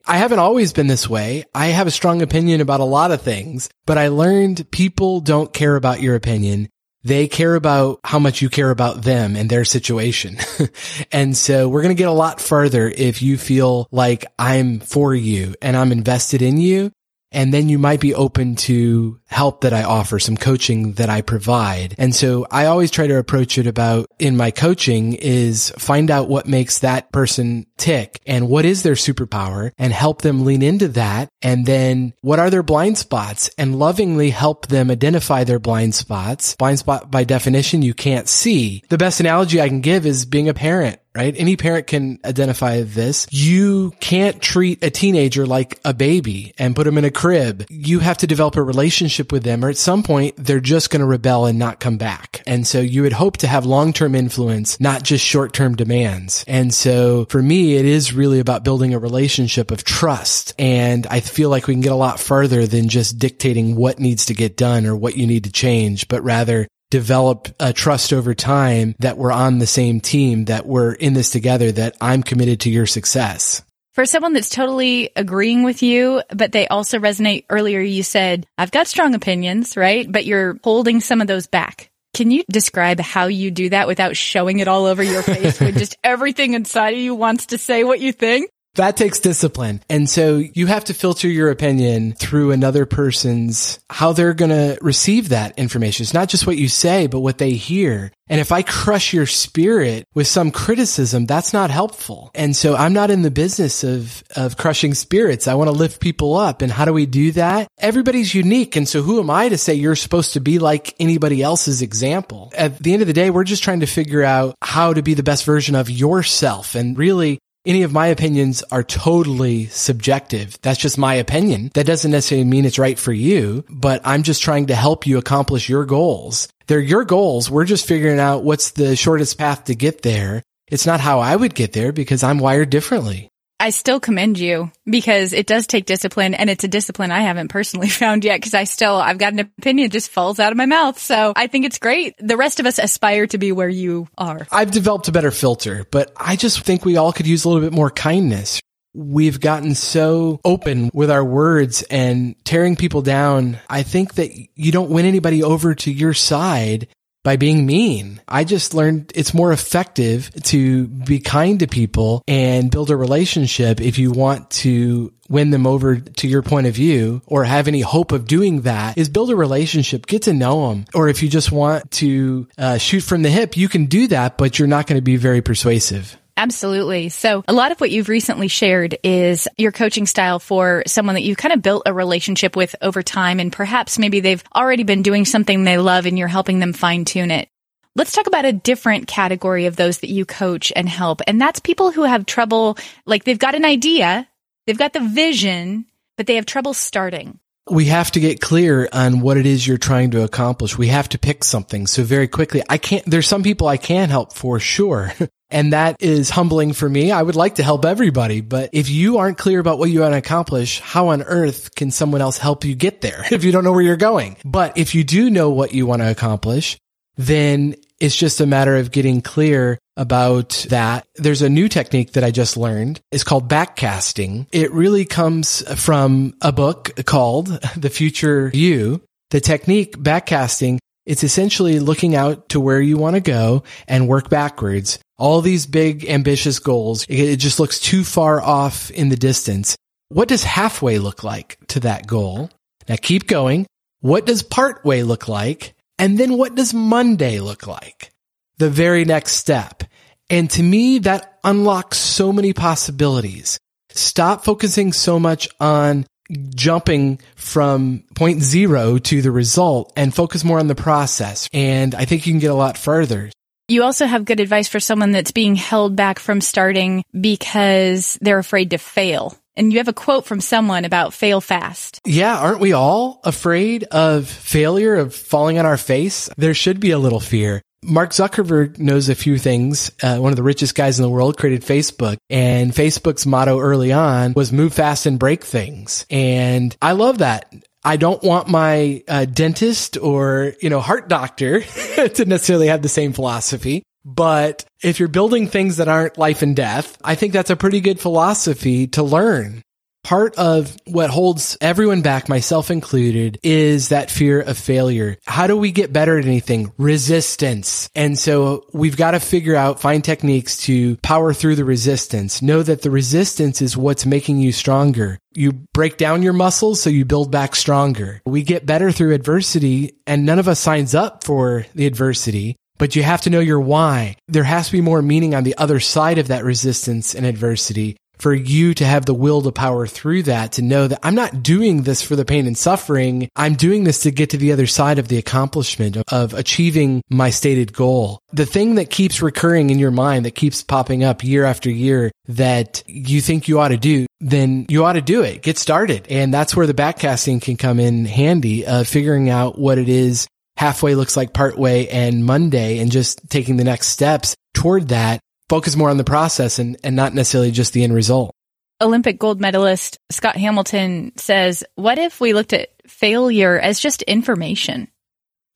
I 0.06 0.16
haven't 0.16 0.38
always 0.38 0.72
been 0.72 0.86
this 0.86 1.08
way. 1.08 1.44
I 1.54 1.66
have 1.66 1.86
a 1.86 1.92
strong 1.92 2.22
opinion 2.22 2.60
about 2.60 2.80
a 2.80 2.84
lot 2.84 3.12
of 3.12 3.22
things, 3.22 3.68
but 3.86 3.98
I 3.98 4.08
learned 4.08 4.70
people 4.70 5.20
don't 5.20 5.52
care 5.52 5.76
about 5.76 6.00
your 6.00 6.16
opinion. 6.16 6.68
They 7.02 7.28
care 7.28 7.54
about 7.54 8.00
how 8.04 8.18
much 8.18 8.42
you 8.42 8.48
care 8.48 8.70
about 8.70 9.02
them 9.02 9.36
and 9.36 9.48
their 9.48 9.64
situation. 9.64 10.36
and 11.12 11.36
so 11.36 11.68
we're 11.68 11.82
going 11.82 11.94
to 11.94 11.98
get 11.98 12.08
a 12.08 12.12
lot 12.12 12.40
further 12.40 12.88
if 12.88 13.22
you 13.22 13.38
feel 13.38 13.88
like 13.90 14.26
I'm 14.38 14.80
for 14.80 15.14
you 15.14 15.54
and 15.62 15.76
I'm 15.76 15.92
invested 15.92 16.42
in 16.42 16.58
you 16.58 16.92
and 17.32 17.54
then 17.54 17.68
you 17.68 17.78
might 17.78 18.00
be 18.00 18.14
open 18.14 18.56
to 18.56 19.20
help 19.26 19.60
that 19.60 19.72
I 19.72 19.84
offer, 19.84 20.18
some 20.18 20.36
coaching 20.36 20.94
that 20.94 21.08
I 21.08 21.22
provide. 21.22 21.94
And 21.98 22.14
so 22.14 22.46
I 22.50 22.66
always 22.66 22.90
try 22.90 23.06
to 23.06 23.18
approach 23.18 23.58
it 23.58 23.66
about 23.66 24.10
in 24.18 24.36
my 24.36 24.50
coaching 24.50 25.14
is 25.14 25.72
find 25.78 26.10
out 26.10 26.28
what 26.28 26.48
makes 26.48 26.80
that 26.80 27.12
person 27.12 27.66
tick 27.76 28.20
and 28.26 28.48
what 28.48 28.64
is 28.64 28.82
their 28.82 28.94
superpower 28.94 29.70
and 29.78 29.92
help 29.92 30.22
them 30.22 30.44
lean 30.44 30.62
into 30.62 30.88
that. 30.88 31.28
And 31.42 31.64
then 31.64 32.12
what 32.20 32.38
are 32.38 32.50
their 32.50 32.62
blind 32.62 32.98
spots 32.98 33.50
and 33.56 33.78
lovingly 33.78 34.30
help 34.30 34.66
them 34.66 34.90
identify 34.90 35.44
their 35.44 35.60
blind 35.60 35.94
spots. 35.94 36.56
Blind 36.56 36.80
spot 36.80 37.10
by 37.10 37.24
definition, 37.24 37.82
you 37.82 37.94
can't 37.94 38.28
see. 38.28 38.82
The 38.88 38.98
best 38.98 39.20
analogy 39.20 39.60
I 39.60 39.68
can 39.68 39.80
give 39.80 40.06
is 40.06 40.26
being 40.26 40.48
a 40.48 40.54
parent 40.54 41.00
right? 41.14 41.34
Any 41.36 41.56
parent 41.56 41.86
can 41.86 42.18
identify 42.24 42.82
this. 42.82 43.26
You 43.30 43.92
can't 44.00 44.40
treat 44.40 44.82
a 44.84 44.90
teenager 44.90 45.46
like 45.46 45.80
a 45.84 45.92
baby 45.92 46.54
and 46.58 46.76
put 46.76 46.84
them 46.84 46.98
in 46.98 47.04
a 47.04 47.10
crib. 47.10 47.66
You 47.68 47.98
have 48.00 48.18
to 48.18 48.26
develop 48.26 48.56
a 48.56 48.62
relationship 48.62 49.32
with 49.32 49.42
them 49.42 49.64
or 49.64 49.70
at 49.70 49.76
some 49.76 50.02
point 50.02 50.34
they're 50.36 50.60
just 50.60 50.90
going 50.90 51.00
to 51.00 51.06
rebel 51.06 51.46
and 51.46 51.58
not 51.58 51.80
come 51.80 51.98
back. 51.98 52.42
And 52.46 52.66
so 52.66 52.80
you 52.80 53.02
would 53.02 53.12
hope 53.12 53.38
to 53.38 53.48
have 53.48 53.66
long-term 53.66 54.14
influence, 54.14 54.78
not 54.80 55.02
just 55.02 55.24
short-term 55.24 55.74
demands. 55.74 56.44
And 56.46 56.72
so 56.72 57.24
for 57.26 57.42
me, 57.42 57.76
it 57.76 57.84
is 57.84 58.12
really 58.12 58.38
about 58.38 58.64
building 58.64 58.94
a 58.94 58.98
relationship 58.98 59.70
of 59.70 59.84
trust. 59.84 60.54
And 60.58 61.06
I 61.08 61.20
feel 61.20 61.50
like 61.50 61.66
we 61.66 61.74
can 61.74 61.80
get 61.80 61.92
a 61.92 61.96
lot 61.96 62.20
further 62.20 62.66
than 62.66 62.88
just 62.88 63.18
dictating 63.18 63.74
what 63.74 63.98
needs 63.98 64.26
to 64.26 64.34
get 64.34 64.56
done 64.56 64.86
or 64.86 64.94
what 64.96 65.16
you 65.16 65.26
need 65.26 65.44
to 65.44 65.52
change, 65.52 66.08
but 66.08 66.22
rather 66.22 66.68
develop 66.90 67.48
a 67.58 67.72
trust 67.72 68.12
over 68.12 68.34
time 68.34 68.94
that 68.98 69.16
we're 69.16 69.32
on 69.32 69.58
the 69.58 69.66
same 69.66 70.00
team, 70.00 70.46
that 70.46 70.66
we're 70.66 70.92
in 70.92 71.14
this 71.14 71.30
together, 71.30 71.72
that 71.72 71.96
I'm 72.00 72.22
committed 72.22 72.60
to 72.60 72.70
your 72.70 72.86
success. 72.86 73.62
For 73.92 74.06
someone 74.06 74.32
that's 74.32 74.50
totally 74.50 75.10
agreeing 75.16 75.62
with 75.62 75.82
you, 75.82 76.22
but 76.34 76.52
they 76.52 76.68
also 76.68 76.98
resonate 76.98 77.44
earlier, 77.50 77.80
you 77.80 78.02
said, 78.02 78.46
I've 78.56 78.70
got 78.70 78.86
strong 78.86 79.14
opinions, 79.14 79.76
right? 79.76 80.10
But 80.10 80.24
you're 80.24 80.58
holding 80.62 81.00
some 81.00 81.20
of 81.20 81.26
those 81.26 81.46
back. 81.46 81.90
Can 82.14 82.30
you 82.30 82.44
describe 82.50 83.00
how 83.00 83.26
you 83.26 83.50
do 83.50 83.68
that 83.70 83.86
without 83.86 84.16
showing 84.16 84.58
it 84.58 84.68
all 84.68 84.86
over 84.86 85.02
your 85.02 85.22
face 85.22 85.60
when 85.60 85.74
just 85.74 85.96
everything 86.04 86.54
inside 86.54 86.94
of 86.94 87.00
you 87.00 87.14
wants 87.14 87.46
to 87.46 87.58
say 87.58 87.84
what 87.84 88.00
you 88.00 88.12
think? 88.12 88.50
That 88.74 88.96
takes 88.96 89.18
discipline. 89.18 89.82
And 89.88 90.08
so 90.08 90.36
you 90.36 90.66
have 90.66 90.84
to 90.84 90.94
filter 90.94 91.28
your 91.28 91.50
opinion 91.50 92.12
through 92.12 92.52
another 92.52 92.86
person's, 92.86 93.80
how 93.90 94.12
they're 94.12 94.34
going 94.34 94.50
to 94.50 94.78
receive 94.80 95.30
that 95.30 95.58
information. 95.58 96.04
It's 96.04 96.14
not 96.14 96.28
just 96.28 96.46
what 96.46 96.56
you 96.56 96.68
say, 96.68 97.08
but 97.08 97.20
what 97.20 97.38
they 97.38 97.52
hear. 97.52 98.12
And 98.28 98.40
if 98.40 98.52
I 98.52 98.62
crush 98.62 99.12
your 99.12 99.26
spirit 99.26 100.04
with 100.14 100.28
some 100.28 100.52
criticism, 100.52 101.26
that's 101.26 101.52
not 101.52 101.72
helpful. 101.72 102.30
And 102.32 102.54
so 102.54 102.76
I'm 102.76 102.92
not 102.92 103.10
in 103.10 103.22
the 103.22 103.30
business 103.30 103.82
of, 103.82 104.22
of 104.36 104.56
crushing 104.56 104.94
spirits. 104.94 105.48
I 105.48 105.54
want 105.54 105.66
to 105.66 105.76
lift 105.76 106.00
people 106.00 106.36
up. 106.36 106.62
And 106.62 106.70
how 106.70 106.84
do 106.84 106.92
we 106.92 107.06
do 107.06 107.32
that? 107.32 107.66
Everybody's 107.80 108.32
unique. 108.32 108.76
And 108.76 108.88
so 108.88 109.02
who 109.02 109.18
am 109.18 109.30
I 109.30 109.48
to 109.48 109.58
say 109.58 109.74
you're 109.74 109.96
supposed 109.96 110.34
to 110.34 110.40
be 110.40 110.60
like 110.60 110.94
anybody 111.00 111.42
else's 111.42 111.82
example? 111.82 112.52
At 112.56 112.78
the 112.78 112.92
end 112.92 113.02
of 113.02 113.08
the 113.08 113.14
day, 113.14 113.30
we're 113.30 113.42
just 113.42 113.64
trying 113.64 113.80
to 113.80 113.86
figure 113.86 114.22
out 114.22 114.54
how 114.62 114.94
to 114.94 115.02
be 115.02 115.14
the 115.14 115.24
best 115.24 115.44
version 115.44 115.74
of 115.74 115.90
yourself. 115.90 116.76
And 116.76 116.96
really 116.96 117.40
any 117.70 117.84
of 117.84 117.92
my 117.92 118.08
opinions 118.08 118.64
are 118.72 118.82
totally 118.82 119.66
subjective. 119.66 120.58
That's 120.60 120.80
just 120.80 120.98
my 120.98 121.14
opinion. 121.14 121.70
That 121.74 121.86
doesn't 121.86 122.10
necessarily 122.10 122.44
mean 122.44 122.64
it's 122.64 122.80
right 122.80 122.98
for 122.98 123.12
you, 123.12 123.64
but 123.70 124.00
I'm 124.04 124.24
just 124.24 124.42
trying 124.42 124.66
to 124.66 124.74
help 124.74 125.06
you 125.06 125.18
accomplish 125.18 125.68
your 125.68 125.84
goals. 125.84 126.48
They're 126.66 126.80
your 126.80 127.04
goals. 127.04 127.48
We're 127.48 127.64
just 127.64 127.86
figuring 127.86 128.18
out 128.18 128.42
what's 128.42 128.72
the 128.72 128.96
shortest 128.96 129.38
path 129.38 129.64
to 129.64 129.76
get 129.76 130.02
there. 130.02 130.42
It's 130.66 130.84
not 130.84 130.98
how 130.98 131.20
I 131.20 131.36
would 131.36 131.54
get 131.54 131.72
there 131.72 131.92
because 131.92 132.24
I'm 132.24 132.38
wired 132.38 132.70
differently. 132.70 133.28
I 133.60 133.70
still 133.70 134.00
commend 134.00 134.38
you 134.38 134.72
because 134.86 135.34
it 135.34 135.46
does 135.46 135.66
take 135.66 135.84
discipline 135.84 136.32
and 136.32 136.48
it's 136.48 136.64
a 136.64 136.68
discipline 136.68 137.12
I 137.12 137.20
haven't 137.20 137.48
personally 137.48 137.88
found 137.90 138.24
yet 138.24 138.40
because 138.40 138.54
I 138.54 138.64
still, 138.64 138.96
I've 138.96 139.18
got 139.18 139.34
an 139.34 139.40
opinion 139.40 139.90
just 139.90 140.10
falls 140.10 140.40
out 140.40 140.50
of 140.50 140.56
my 140.56 140.66
mouth. 140.66 140.98
So 140.98 141.34
I 141.36 141.46
think 141.46 141.66
it's 141.66 141.78
great. 141.78 142.14
The 142.18 142.38
rest 142.38 142.58
of 142.58 142.66
us 142.66 142.78
aspire 142.78 143.26
to 143.28 143.38
be 143.38 143.52
where 143.52 143.68
you 143.68 144.08
are. 144.16 144.46
I've 144.50 144.70
developed 144.70 145.08
a 145.08 145.12
better 145.12 145.30
filter, 145.30 145.86
but 145.90 146.10
I 146.16 146.36
just 146.36 146.62
think 146.62 146.84
we 146.84 146.96
all 146.96 147.12
could 147.12 147.26
use 147.26 147.44
a 147.44 147.48
little 147.48 147.62
bit 147.62 147.74
more 147.74 147.90
kindness. 147.90 148.60
We've 148.94 149.38
gotten 149.38 149.76
so 149.76 150.40
open 150.44 150.90
with 150.92 151.10
our 151.10 151.24
words 151.24 151.82
and 151.82 152.34
tearing 152.44 152.74
people 152.74 153.02
down. 153.02 153.58
I 153.68 153.84
think 153.84 154.14
that 154.14 154.32
you 154.56 154.72
don't 154.72 154.90
win 154.90 155.04
anybody 155.04 155.44
over 155.44 155.74
to 155.76 155.92
your 155.92 156.14
side 156.14 156.88
by 157.22 157.36
being 157.36 157.66
mean. 157.66 158.20
I 158.26 158.44
just 158.44 158.74
learned 158.74 159.12
it's 159.14 159.34
more 159.34 159.52
effective 159.52 160.30
to 160.44 160.88
be 160.88 161.18
kind 161.20 161.60
to 161.60 161.66
people 161.66 162.22
and 162.26 162.70
build 162.70 162.90
a 162.90 162.96
relationship 162.96 163.80
if 163.80 163.98
you 163.98 164.10
want 164.10 164.50
to 164.50 165.12
win 165.28 165.50
them 165.50 165.66
over 165.66 165.96
to 165.96 166.28
your 166.28 166.42
point 166.42 166.66
of 166.66 166.74
view 166.74 167.22
or 167.26 167.44
have 167.44 167.68
any 167.68 167.80
hope 167.80 168.12
of 168.12 168.26
doing 168.26 168.62
that 168.62 168.98
is 168.98 169.08
build 169.08 169.30
a 169.30 169.36
relationship, 169.36 170.06
get 170.06 170.22
to 170.22 170.32
know 170.32 170.68
them. 170.68 170.84
Or 170.92 171.08
if 171.08 171.22
you 171.22 171.28
just 171.28 171.52
want 171.52 171.90
to 171.92 172.48
uh, 172.58 172.78
shoot 172.78 173.02
from 173.02 173.22
the 173.22 173.30
hip, 173.30 173.56
you 173.56 173.68
can 173.68 173.86
do 173.86 174.08
that, 174.08 174.36
but 174.36 174.58
you're 174.58 174.68
not 174.68 174.86
going 174.86 174.98
to 174.98 175.02
be 175.02 175.16
very 175.16 175.40
persuasive. 175.40 176.19
Absolutely. 176.40 177.10
So 177.10 177.44
a 177.46 177.52
lot 177.52 177.70
of 177.70 177.82
what 177.82 177.90
you've 177.90 178.08
recently 178.08 178.48
shared 178.48 178.96
is 179.04 179.46
your 179.58 179.72
coaching 179.72 180.06
style 180.06 180.38
for 180.38 180.82
someone 180.86 181.16
that 181.16 181.20
you've 181.20 181.36
kind 181.36 181.52
of 181.52 181.60
built 181.60 181.82
a 181.84 181.92
relationship 181.92 182.56
with 182.56 182.74
over 182.80 183.02
time 183.02 183.40
and 183.40 183.52
perhaps 183.52 183.98
maybe 183.98 184.20
they've 184.20 184.42
already 184.56 184.84
been 184.84 185.02
doing 185.02 185.26
something 185.26 185.64
they 185.64 185.76
love 185.76 186.06
and 186.06 186.18
you're 186.18 186.28
helping 186.28 186.58
them 186.58 186.72
fine 186.72 187.04
tune 187.04 187.30
it. 187.30 187.50
Let's 187.94 188.12
talk 188.12 188.26
about 188.26 188.46
a 188.46 188.54
different 188.54 189.06
category 189.06 189.66
of 189.66 189.76
those 189.76 189.98
that 189.98 190.08
you 190.08 190.24
coach 190.24 190.72
and 190.74 190.88
help. 190.88 191.20
And 191.26 191.38
that's 191.38 191.60
people 191.60 191.92
who 191.92 192.04
have 192.04 192.24
trouble, 192.24 192.78
like 193.04 193.24
they've 193.24 193.38
got 193.38 193.54
an 193.54 193.66
idea, 193.66 194.26
they've 194.66 194.78
got 194.78 194.94
the 194.94 195.00
vision, 195.00 195.84
but 196.16 196.26
they 196.26 196.36
have 196.36 196.46
trouble 196.46 196.72
starting 196.72 197.38
we 197.68 197.84
have 197.84 198.10
to 198.10 198.18
get 198.18 198.40
clear 198.40 198.88
on 198.92 199.20
what 199.20 199.36
it 199.36 199.46
is 199.46 199.64
you're 199.64 199.78
trying 199.78 200.10
to 200.10 200.24
accomplish. 200.24 200.76
We 200.76 200.88
have 200.88 201.08
to 201.10 201.18
pick 201.18 201.44
something. 201.44 201.86
So 201.86 202.02
very 202.02 202.26
quickly, 202.26 202.62
I 202.68 202.78
can't, 202.78 203.04
there's 203.06 203.28
some 203.28 203.44
people 203.44 203.68
I 203.68 203.76
can 203.76 204.08
help 204.08 204.32
for 204.32 204.58
sure. 204.58 205.12
And 205.50 205.72
that 205.72 205.96
is 206.00 206.30
humbling 206.30 206.72
for 206.72 206.88
me. 206.88 207.10
I 207.10 207.22
would 207.22 207.36
like 207.36 207.56
to 207.56 207.62
help 207.62 207.84
everybody, 207.84 208.40
but 208.40 208.70
if 208.72 208.88
you 208.88 209.18
aren't 209.18 209.38
clear 209.38 209.58
about 209.58 209.78
what 209.78 209.90
you 209.90 210.00
want 210.00 210.14
to 210.14 210.18
accomplish, 210.18 210.80
how 210.80 211.08
on 211.08 211.22
earth 211.22 211.74
can 211.74 211.90
someone 211.90 212.20
else 212.20 212.38
help 212.38 212.64
you 212.64 212.74
get 212.74 213.00
there 213.00 213.24
if 213.30 213.44
you 213.44 213.52
don't 213.52 213.64
know 213.64 213.72
where 213.72 213.82
you're 213.82 213.96
going? 213.96 214.36
But 214.44 214.78
if 214.78 214.94
you 214.94 215.04
do 215.04 215.30
know 215.30 215.50
what 215.50 215.74
you 215.74 215.86
want 215.86 216.02
to 216.02 216.10
accomplish, 216.10 216.78
then 217.16 217.74
it's 218.00 218.16
just 218.16 218.40
a 218.40 218.46
matter 218.46 218.76
of 218.76 218.90
getting 218.90 219.20
clear 219.20 219.78
about 219.96 220.66
that. 220.70 221.06
There's 221.16 221.42
a 221.42 221.50
new 221.50 221.68
technique 221.68 222.12
that 222.12 222.24
I 222.24 222.30
just 222.30 222.56
learned. 222.56 223.00
It's 223.12 223.24
called 223.24 223.48
backcasting. 223.48 224.46
It 224.52 224.72
really 224.72 225.04
comes 225.04 225.62
from 225.78 226.34
a 226.40 226.50
book 226.50 226.92
called 227.04 227.48
The 227.76 227.90
Future 227.90 228.50
You. 228.54 229.02
The 229.30 229.40
technique 229.40 229.96
backcasting, 229.98 230.78
it's 231.04 231.22
essentially 231.22 231.78
looking 231.78 232.16
out 232.16 232.48
to 232.48 232.60
where 232.60 232.80
you 232.80 232.96
want 232.96 233.16
to 233.16 233.20
go 233.20 233.64
and 233.86 234.08
work 234.08 234.30
backwards. 234.30 234.98
All 235.20 235.42
these 235.42 235.66
big 235.66 236.08
ambitious 236.08 236.58
goals, 236.58 237.04
it 237.06 237.36
just 237.36 237.60
looks 237.60 237.78
too 237.78 238.04
far 238.04 238.40
off 238.40 238.90
in 238.90 239.10
the 239.10 239.16
distance. 239.16 239.76
What 240.08 240.28
does 240.28 240.42
halfway 240.42 240.98
look 240.98 241.22
like 241.22 241.58
to 241.68 241.80
that 241.80 242.06
goal? 242.06 242.48
Now 242.88 242.96
keep 243.00 243.26
going. 243.26 243.66
What 244.00 244.24
does 244.24 244.42
partway 244.42 245.02
look 245.02 245.28
like? 245.28 245.74
And 245.98 246.16
then 246.16 246.38
what 246.38 246.54
does 246.54 246.72
Monday 246.72 247.38
look 247.38 247.66
like? 247.66 248.10
The 248.56 248.70
very 248.70 249.04
next 249.04 249.32
step. 249.32 249.84
And 250.30 250.48
to 250.52 250.62
me, 250.62 251.00
that 251.00 251.38
unlocks 251.44 251.98
so 251.98 252.32
many 252.32 252.54
possibilities. 252.54 253.58
Stop 253.90 254.44
focusing 254.44 254.94
so 254.94 255.20
much 255.20 255.48
on 255.60 256.06
jumping 256.54 257.20
from 257.34 258.04
point 258.14 258.42
zero 258.42 258.96
to 258.96 259.20
the 259.20 259.30
result 259.30 259.92
and 259.96 260.14
focus 260.14 260.44
more 260.44 260.60
on 260.60 260.68
the 260.68 260.74
process. 260.74 261.46
And 261.52 261.94
I 261.94 262.06
think 262.06 262.26
you 262.26 262.32
can 262.32 262.40
get 262.40 262.50
a 262.50 262.54
lot 262.54 262.78
further. 262.78 263.30
You 263.70 263.84
also 263.84 264.06
have 264.06 264.24
good 264.24 264.40
advice 264.40 264.66
for 264.66 264.80
someone 264.80 265.12
that's 265.12 265.30
being 265.30 265.54
held 265.54 265.94
back 265.94 266.18
from 266.18 266.40
starting 266.40 267.04
because 267.18 268.18
they're 268.20 268.40
afraid 268.40 268.70
to 268.70 268.78
fail. 268.78 269.38
And 269.54 269.72
you 269.72 269.78
have 269.78 269.86
a 269.86 269.92
quote 269.92 270.26
from 270.26 270.40
someone 270.40 270.84
about 270.84 271.14
fail 271.14 271.40
fast. 271.40 272.00
Yeah, 272.04 272.36
aren't 272.36 272.58
we 272.58 272.72
all 272.72 273.20
afraid 273.22 273.84
of 273.84 274.26
failure, 274.26 274.96
of 274.96 275.14
falling 275.14 275.60
on 275.60 275.66
our 275.66 275.76
face? 275.76 276.28
There 276.36 276.52
should 276.52 276.80
be 276.80 276.90
a 276.90 276.98
little 276.98 277.20
fear. 277.20 277.62
Mark 277.84 278.10
Zuckerberg 278.10 278.80
knows 278.80 279.08
a 279.08 279.14
few 279.14 279.38
things. 279.38 279.92
Uh, 280.02 280.18
one 280.18 280.32
of 280.32 280.36
the 280.36 280.42
richest 280.42 280.74
guys 280.74 280.98
in 280.98 281.04
the 281.04 281.08
world 281.08 281.38
created 281.38 281.62
Facebook 281.62 282.16
and 282.28 282.72
Facebook's 282.72 283.24
motto 283.24 283.60
early 283.60 283.92
on 283.92 284.32
was 284.34 284.52
move 284.52 284.74
fast 284.74 285.06
and 285.06 285.16
break 285.16 285.44
things. 285.44 286.06
And 286.10 286.76
I 286.82 286.92
love 286.92 287.18
that. 287.18 287.54
I 287.82 287.96
don't 287.96 288.22
want 288.22 288.48
my 288.48 289.02
uh, 289.08 289.24
dentist 289.24 289.96
or, 289.96 290.54
you 290.60 290.68
know, 290.68 290.80
heart 290.80 291.08
doctor 291.08 291.60
to 291.96 292.24
necessarily 292.26 292.68
have 292.68 292.82
the 292.82 292.88
same 292.88 293.12
philosophy. 293.12 293.82
But 294.04 294.64
if 294.82 294.98
you're 294.98 295.08
building 295.08 295.46
things 295.46 295.76
that 295.76 295.88
aren't 295.88 296.18
life 296.18 296.42
and 296.42 296.56
death, 296.56 296.96
I 297.04 297.14
think 297.14 297.32
that's 297.32 297.50
a 297.50 297.56
pretty 297.56 297.80
good 297.80 298.00
philosophy 298.00 298.86
to 298.88 299.02
learn. 299.02 299.62
Part 300.10 300.34
of 300.38 300.76
what 300.88 301.08
holds 301.08 301.56
everyone 301.60 302.02
back, 302.02 302.28
myself 302.28 302.72
included, 302.72 303.38
is 303.44 303.90
that 303.90 304.10
fear 304.10 304.40
of 304.40 304.58
failure. 304.58 305.16
How 305.24 305.46
do 305.46 305.56
we 305.56 305.70
get 305.70 305.92
better 305.92 306.18
at 306.18 306.24
anything? 306.24 306.72
Resistance. 306.78 307.88
And 307.94 308.18
so 308.18 308.66
we've 308.72 308.96
got 308.96 309.12
to 309.12 309.20
figure 309.20 309.54
out, 309.54 309.78
find 309.78 310.02
techniques 310.02 310.62
to 310.62 310.96
power 310.96 311.32
through 311.32 311.54
the 311.54 311.64
resistance. 311.64 312.42
Know 312.42 312.60
that 312.60 312.82
the 312.82 312.90
resistance 312.90 313.62
is 313.62 313.76
what's 313.76 314.04
making 314.04 314.40
you 314.40 314.50
stronger. 314.50 315.20
You 315.32 315.52
break 315.52 315.96
down 315.96 316.24
your 316.24 316.32
muscles 316.32 316.82
so 316.82 316.90
you 316.90 317.04
build 317.04 317.30
back 317.30 317.54
stronger. 317.54 318.20
We 318.26 318.42
get 318.42 318.66
better 318.66 318.90
through 318.90 319.14
adversity 319.14 319.92
and 320.08 320.26
none 320.26 320.40
of 320.40 320.48
us 320.48 320.58
signs 320.58 320.92
up 320.92 321.22
for 321.22 321.66
the 321.76 321.86
adversity 321.86 322.56
but 322.78 322.96
you 322.96 323.02
have 323.02 323.20
to 323.20 323.30
know 323.30 323.40
your 323.40 323.60
why. 323.60 324.16
There 324.26 324.42
has 324.42 324.66
to 324.66 324.72
be 324.72 324.80
more 324.80 325.02
meaning 325.02 325.34
on 325.34 325.44
the 325.44 325.54
other 325.58 325.80
side 325.80 326.16
of 326.16 326.28
that 326.28 326.44
resistance 326.44 327.14
and 327.14 327.26
adversity 327.26 327.98
for 328.20 328.34
you 328.34 328.74
to 328.74 328.84
have 328.84 329.06
the 329.06 329.14
will 329.14 329.42
to 329.42 329.52
power 329.52 329.86
through 329.86 330.24
that, 330.24 330.52
to 330.52 330.62
know 330.62 330.86
that 330.86 331.00
I'm 331.02 331.14
not 331.14 331.42
doing 331.42 331.82
this 331.82 332.02
for 332.02 332.16
the 332.16 332.24
pain 332.24 332.46
and 332.46 332.56
suffering. 332.56 333.28
I'm 333.36 333.54
doing 333.54 333.84
this 333.84 334.00
to 334.00 334.10
get 334.10 334.30
to 334.30 334.36
the 334.36 334.52
other 334.52 334.66
side 334.66 334.98
of 334.98 335.08
the 335.08 335.18
accomplishment 335.18 335.96
of 336.08 336.34
achieving 336.34 337.02
my 337.08 337.30
stated 337.30 337.72
goal. 337.72 338.20
The 338.32 338.46
thing 338.46 338.76
that 338.76 338.90
keeps 338.90 339.22
recurring 339.22 339.70
in 339.70 339.78
your 339.78 339.90
mind, 339.90 340.26
that 340.26 340.34
keeps 340.34 340.62
popping 340.62 341.04
up 341.04 341.24
year 341.24 341.44
after 341.44 341.70
year 341.70 342.10
that 342.28 342.82
you 342.86 343.20
think 343.20 343.48
you 343.48 343.60
ought 343.60 343.68
to 343.68 343.76
do, 343.76 344.06
then 344.20 344.66
you 344.68 344.84
ought 344.84 344.92
to 344.94 345.02
do 345.02 345.22
it. 345.22 345.42
Get 345.42 345.58
started. 345.58 346.06
And 346.08 346.32
that's 346.32 346.54
where 346.54 346.66
the 346.66 346.74
backcasting 346.74 347.42
can 347.42 347.56
come 347.56 347.80
in 347.80 348.04
handy, 348.04 348.66
uh, 348.66 348.84
figuring 348.84 349.30
out 349.30 349.58
what 349.58 349.78
it 349.78 349.88
is 349.88 350.28
halfway 350.56 350.94
looks 350.94 351.16
like 351.16 351.32
partway 351.32 351.86
and 351.86 352.24
Monday 352.24 352.78
and 352.80 352.92
just 352.92 353.30
taking 353.30 353.56
the 353.56 353.64
next 353.64 353.88
steps 353.88 354.36
toward 354.52 354.88
that, 354.88 355.20
focus 355.50 355.74
more 355.74 355.90
on 355.90 355.96
the 355.96 356.04
process 356.04 356.60
and, 356.60 356.76
and 356.84 356.94
not 356.94 357.12
necessarily 357.12 357.50
just 357.50 357.72
the 357.72 357.82
end 357.82 357.92
result. 357.92 358.32
Olympic 358.80 359.18
gold 359.18 359.40
medalist 359.40 359.98
Scott 360.10 360.36
Hamilton 360.36 361.12
says, 361.16 361.64
what 361.74 361.98
if 361.98 362.20
we 362.20 362.32
looked 362.32 362.52
at 362.52 362.70
failure 362.86 363.58
as 363.58 363.80
just 363.80 364.02
information? 364.02 364.86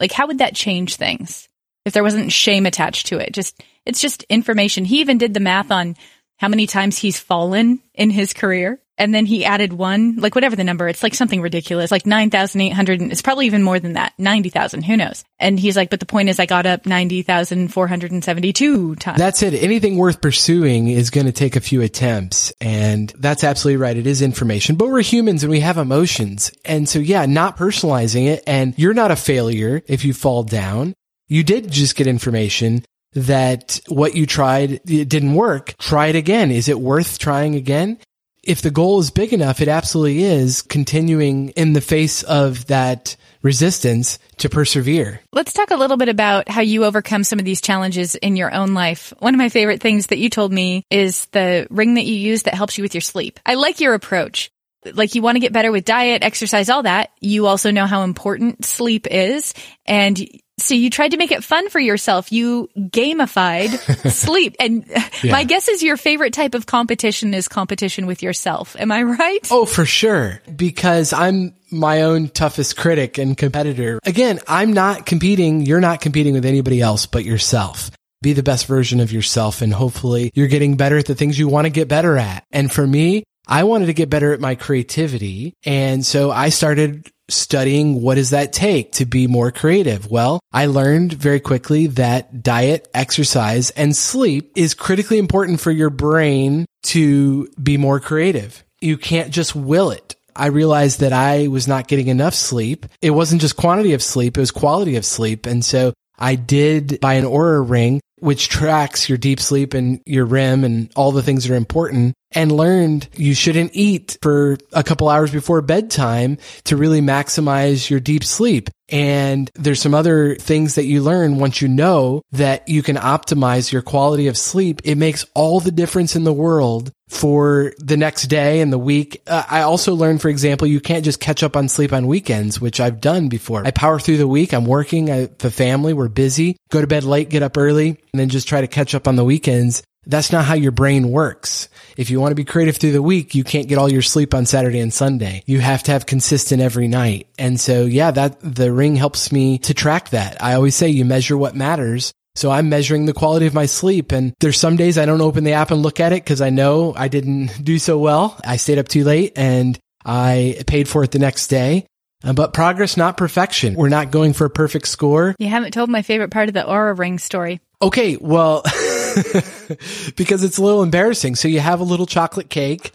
Like, 0.01 0.11
how 0.11 0.27
would 0.27 0.39
that 0.39 0.57
change 0.57 0.97
things 0.97 1.49
if 1.85 1.93
there 1.93 2.03
wasn't 2.03 2.33
shame 2.33 2.67
attached 2.67 3.07
to 3.07 3.19
it? 3.19 3.33
Just, 3.33 3.63
it's 3.87 4.01
just 4.01 4.25
information. 4.25 4.85
He 4.85 5.01
even 5.01 5.17
did 5.17 5.33
the 5.33 5.39
math 5.39 5.71
on 5.71 5.95
how 6.39 6.49
many 6.49 6.67
times 6.67 6.99
he's 6.99 7.21
fallen 7.21 7.81
in 7.95 8.11
his 8.11 8.35
career 8.35 8.81
and 8.97 9.15
then 9.15 9.27
he 9.27 9.45
added 9.45 9.73
one, 9.73 10.17
like 10.17 10.35
whatever 10.35 10.57
the 10.57 10.65
number, 10.65 10.89
it's 10.89 11.03
like 11.03 11.15
something 11.15 11.41
ridiculous, 11.41 11.91
like 11.91 12.07
9,800. 12.07 13.03
It's 13.03 13.23
probably 13.23 13.47
even 13.47 13.63
more 13.63 13.81
than 13.81 13.95
that, 13.95 14.13
90,000, 14.19 14.83
who 14.83 14.97
knows? 14.97 15.25
And 15.41 15.59
he's 15.59 15.77
like, 15.77 15.91
but 15.91 16.01
the 16.01 16.07
point 16.07 16.29
is 16.29 16.39
I 16.39 16.47
got 16.47 16.67
up 16.67 16.87
90,472 16.87 18.95
times. 18.97 19.19
That's 19.19 19.43
it. 19.43 19.55
Anything 19.55 19.97
worth 19.97 20.21
pursuing 20.21 20.89
is 20.89 21.11
going 21.11 21.27
to 21.27 21.33
take 21.33 21.57
a 21.57 21.61
few 21.61 21.83
attempts. 21.83 22.53
And 22.61 23.13
that's 23.19 23.43
absolutely 23.43 23.79
right. 23.79 23.97
It 23.97 24.07
is 24.07 24.23
information, 24.23 24.77
but 24.77 24.89
we're 24.89 25.03
humans 25.03 25.43
and 25.43 25.51
we 25.51 25.61
have 25.61 25.79
emotions. 25.79 26.53
And 26.65 26.89
so 26.89 27.01
yeah, 27.01 27.27
not 27.27 27.57
personalizing 27.57 28.27
it. 28.27 28.45
And 28.47 28.79
you're 28.79 28.95
not 28.95 29.11
a 29.11 29.17
failure 29.17 29.83
if 29.87 30.05
you 30.05 30.15
fall 30.15 30.45
down. 30.45 30.95
You 31.27 31.43
did 31.43 31.71
just 31.71 31.97
get 31.97 32.07
information 32.07 32.85
that 33.15 33.81
what 33.89 34.15
you 34.15 34.27
tried 34.27 34.81
it 34.89 35.09
didn't 35.09 35.35
work. 35.35 35.75
Try 35.79 36.09
it 36.09 36.17
again. 36.17 36.51
Is 36.51 36.69
it 36.69 36.79
worth 36.79 37.19
trying 37.19 37.55
again? 37.55 37.99
If 38.47 38.63
the 38.63 38.71
goal 38.71 39.01
is 39.01 39.11
big 39.11 39.33
enough, 39.33 39.61
it 39.61 39.69
absolutely 39.69 40.25
is 40.25 40.63
continuing 40.63 41.51
in 41.51 41.73
the 41.73 41.81
face 41.81 42.23
of 42.23 42.67
that 42.67 43.17
resistance 43.43 44.19
to 44.39 44.49
persevere. 44.49 45.21
Let's 45.33 45.53
talk 45.53 45.71
a 45.71 45.77
little 45.77 45.97
bit 45.97 46.09
about 46.09 46.49
how 46.49 46.63
you 46.63 46.85
overcome 46.85 47.25
some 47.25 47.39
of 47.39 47.45
these 47.45 47.61
challenges 47.61 48.15
in 48.15 48.37
your 48.37 48.53
own 48.53 48.75
life. 48.75 49.13
One 49.19 49.35
of 49.35 49.39
my 49.39 49.51
favorite 49.51 49.83
things 49.83 50.09
that 50.09 50.19
you 50.19 50.31
told 50.31 50.53
me 50.53 50.85
is 50.91 51.27
the 51.27 51.67
ring 51.71 51.95
that 51.95 52.07
you 52.07 52.15
use 52.15 52.45
that 52.45 52.55
helps 52.55 52.79
you 52.79 52.83
with 52.83 52.95
your 52.95 53.03
sleep. 53.03 53.39
I 53.45 53.55
like 53.55 53.81
your 53.81 53.95
approach. 53.95 54.51
Like 54.93 55.15
you 55.15 55.23
want 55.23 55.37
to 55.37 55.41
get 55.41 55.53
better 55.53 55.73
with 55.73 55.85
diet, 55.85 56.23
exercise, 56.23 56.69
all 56.69 56.83
that. 56.83 57.11
You 57.21 57.47
also 57.47 57.71
know 57.71 57.87
how 57.87 58.03
important 58.03 58.65
sleep 58.65 59.07
is 59.07 59.55
and 59.87 60.19
so 60.59 60.75
you 60.75 60.89
tried 60.89 61.11
to 61.11 61.17
make 61.17 61.33
it 61.33 61.43
fun 61.43 61.69
for 61.69 61.81
yourself. 61.81 62.31
You 62.31 62.69
gamified 62.77 64.11
sleep. 64.11 64.55
And 64.61 64.87
yeah. 65.23 65.33
my 65.33 65.45
guess 65.45 65.69
is 65.69 65.83
your 65.83 65.97
favorite 65.97 66.33
type 66.33 66.55
of 66.55 66.67
competition 66.67 67.35
is 67.35 67.49
competition 67.49 68.07
with 68.07 68.23
yourself. 68.23 68.77
Am 68.79 68.93
I 68.93 69.03
right? 69.03 69.47
Oh, 69.51 69.67
for 69.67 69.85
sure. 69.85 70.41
Because 70.55 71.13
I'm 71.13 71.55
my 71.73 72.03
own 72.03 72.29
toughest 72.29 72.77
critic 72.77 73.19
and 73.19 73.37
competitor. 73.37 73.99
Again, 74.05 74.39
I'm 74.47 74.73
not 74.73 75.07
competing. 75.07 75.63
You're 75.63 75.81
not 75.81 76.01
competing 76.01 76.35
with 76.35 76.45
anybody 76.45 76.81
else 76.81 77.07
but 77.07 77.25
yourself. 77.25 77.91
Be 78.23 78.33
the 78.33 78.43
best 78.43 78.67
version 78.67 79.01
of 79.01 79.13
yourself 79.13 79.61
and 79.61 79.73
hopefully 79.73 80.31
you're 80.35 80.47
getting 80.47 80.77
better 80.77 80.97
at 80.97 81.07
the 81.07 81.15
things 81.15 81.39
you 81.39 81.49
want 81.49 81.67
to 81.67 81.71
get 81.71 81.89
better 81.89 82.17
at. 82.17 82.45
And 82.53 82.73
for 82.73 82.87
me, 82.87 83.25
I 83.47 83.65
wanted 83.65 83.87
to 83.87 83.95
get 83.95 84.11
better 84.11 84.33
at 84.33 84.41
my 84.41 84.55
creativity. 84.55 85.55
And 85.65 86.05
so 86.05 86.31
I 86.31 86.49
started 86.49 87.11
studying 87.29 88.03
what 88.03 88.17
does 88.17 88.31
that 88.31 88.53
take 88.53 88.93
to 88.93 89.07
be 89.07 89.27
more 89.27 89.51
creative? 89.51 90.11
Well, 90.11 90.41
I 90.53 90.67
learned 90.67 91.13
very 91.13 91.41
quickly 91.41 91.87
that 91.89 92.43
diet, 92.43 92.89
exercise, 92.95 93.71
and 93.71 93.97
sleep 93.97 94.53
is 94.57 94.75
critically 94.75 95.19
important 95.19 95.61
for 95.61 95.71
your 95.71 95.91
brain 95.91 96.67
to 96.85 97.49
be 97.63 97.77
more 97.77 98.01
creative. 98.01 98.63
You 98.81 98.99
can't 98.99 99.33
just 99.33 99.55
will 99.55 99.91
it. 99.91 100.17
I 100.37 100.47
realized 100.47 101.01
that 101.01 101.13
I 101.13 101.47
was 101.49 101.69
not 101.69 101.89
getting 101.89 102.09
enough 102.09 102.35
sleep. 102.35 102.87
It 103.01 103.11
wasn't 103.11 103.41
just 103.41 103.57
quantity 103.57 103.95
of 103.95 104.03
sleep, 104.03 104.37
it 104.37 104.41
was 104.41 104.51
quality 104.51 104.97
of 104.97 105.05
sleep. 105.05 105.47
And 105.47 105.65
so 105.65 105.93
I 106.19 106.35
did 106.35 107.01
buy 107.01 107.15
an 107.15 107.25
Oura 107.25 107.69
ring, 107.69 108.01
which 108.19 108.49
tracks 108.49 109.09
your 109.09 109.19
deep 109.19 109.41
sleep 109.41 109.75
and 109.75 110.01
your 110.07 110.25
REM 110.25 110.65
and 110.65 110.91
all 110.97 111.13
the 111.13 111.23
things 111.23 111.45
that 111.45 111.53
are 111.53 111.57
important 111.57 112.15
and 112.35 112.53
learned 112.53 113.09
you 113.17 113.35
shouldn't 113.35 113.71
eat 113.75 114.19
for 114.23 114.59
a 114.73 114.83
couple 114.83 115.09
hours 115.09 115.31
before 115.31 115.63
bedtime 115.63 116.39
to 116.65 116.77
really 116.77 117.01
maximize 117.01 117.89
your 117.89 118.01
deep 118.01 118.25
sleep. 118.25 118.71
And 118.91 119.51
there's 119.55 119.81
some 119.81 119.95
other 119.95 120.35
things 120.37 120.75
that 120.75 120.85
you 120.85 121.03
learn 121.03 121.39
once 121.39 121.63
you 121.63 121.69
know 121.69 122.23
that 122.33 122.69
you 122.69 122.83
can 122.83 122.97
optimize 122.97 123.73
your 123.73 123.83
quality 123.83 124.27
of 124.29 124.37
sleep. 124.37 124.83
It 124.85 124.97
makes 124.97 125.25
all 125.35 125.61
the 125.61 125.71
difference 125.71 126.17
in 126.17 126.25
the 126.25 126.33
world 126.33 126.93
for 127.09 127.73
the 127.79 127.97
next 127.97 128.27
day 128.27 128.61
and 128.61 128.73
the 128.73 128.79
week. 128.79 129.23
Uh, 129.27 129.43
I 129.49 129.63
also 129.63 129.95
learned, 129.95 130.21
for 130.21 130.29
example, 130.29 130.67
you 130.67 130.81
can't 130.81 131.05
just 131.05 131.21
catch 131.21 131.43
up 131.43 131.57
on 131.57 131.69
sleep 131.69 131.93
on 131.93 132.07
weekends, 132.07 132.61
which 132.61 132.79
I've 132.81 133.01
done 133.01 133.29
before. 133.29 133.67
I 133.67 133.71
power 133.71 133.99
through 133.99 134.19
the 134.19 134.29
week. 134.29 134.53
I'm 134.53 134.67
working, 134.67 135.11
I, 135.11 135.27
the 135.39 135.51
family, 135.51 135.95
we're 135.95 136.09
busy, 136.09 136.57
go 136.71 136.81
to 136.81 136.87
bed 136.87 137.05
late, 137.05 137.31
get 137.31 137.43
up 137.43 137.57
early, 137.57 137.89
and 137.89 138.21
then 138.21 138.29
just 138.29 138.49
try 138.49 138.61
to 138.61 138.67
catch 138.67 138.95
up 138.95 139.09
on 139.09 139.17
the 139.17 139.25
weekends. 139.25 139.83
That's 140.07 140.33
not 140.33 140.45
how 140.45 140.55
your 140.55 140.73
brain 140.73 141.11
works. 141.11 141.69
If 141.97 142.11
you 142.11 142.21
want 142.21 142.33
to 142.33 142.37
be 142.37 142.45
creative 142.45 142.77
through 142.77 142.93
the 142.93 143.03
week, 143.03 143.35
you 143.35 143.45
can't 143.45 143.69
get 143.69 143.79
all 143.79 143.91
your 143.91 144.03
sleep 144.03 144.35
on 144.35 144.47
Saturday 144.47 144.81
and 144.81 144.93
Sunday. 144.93 145.43
You 145.47 145.61
have 145.61 145.83
to 145.85 145.93
have 145.93 146.07
consistent 146.07 146.61
every 146.61 146.89
night. 146.89 147.29
And 147.39 147.59
so, 147.59 147.85
yeah, 147.85 148.11
that 148.11 148.39
the 148.41 148.73
ring 148.73 148.97
helps 148.97 149.33
me 149.33 149.59
to 149.59 149.75
track 149.75 150.11
that. 150.11 150.43
I 150.43 150.55
always 150.55 150.75
say 150.75 150.89
you 150.89 151.05
measure 151.05 151.37
what 151.37 151.55
matters. 151.55 152.13
So 152.37 152.51
I'm 152.51 152.69
measuring 152.69 153.07
the 153.07 153.13
quality 153.13 153.47
of 153.47 153.55
my 153.55 153.67
sleep 153.67 154.11
and 154.11 154.35
there's 154.41 154.59
some 154.59 154.77
days 154.77 154.99
I 154.99 155.07
don't 155.07 155.21
open 155.21 155.45
the 155.45 155.53
app 155.53 155.71
and 155.71 155.83
look 155.83 156.01
at 156.01 156.13
it 156.13 156.25
because 156.25 156.41
I 156.41 156.51
know 156.51 156.93
I 156.97 157.07
didn't 157.07 157.53
do 157.65 157.79
so 157.79 157.99
well. 157.99 158.39
I 158.45 158.57
stayed 158.57 158.79
up 158.79 158.89
too 158.89 159.05
late 159.05 159.35
and 159.37 159.79
I 160.05 160.63
paid 160.67 160.89
for 160.89 161.05
it 161.05 161.13
the 161.13 161.21
next 161.21 161.47
day. 161.47 161.87
Uh, 162.25 162.33
but 162.33 162.55
progress, 162.55 162.97
not 162.97 163.17
perfection. 163.17 163.75
We're 163.75 163.91
not 163.91 164.11
going 164.11 164.33
for 164.33 164.47
a 164.47 164.51
perfect 164.51 164.89
score. 164.89 165.37
You 165.39 165.49
haven't 165.49 165.73
told 165.73 165.91
my 165.91 166.03
favorite 166.03 166.31
part 166.31 166.49
of 166.49 166.55
the 166.55 166.63
Oura 166.63 166.99
ring 166.99 167.19
story. 167.19 167.61
Okay, 167.83 168.17
well, 168.17 168.63
because 170.17 170.45
it's 170.45 170.59
a 170.59 170.63
little 170.63 170.83
embarrassing. 170.83 171.35
So 171.37 171.49
you 171.49 171.61
have 171.61 171.81
a 171.81 171.85
little 171.85 172.07
chocolate 172.07 172.51
cake 172.51 172.93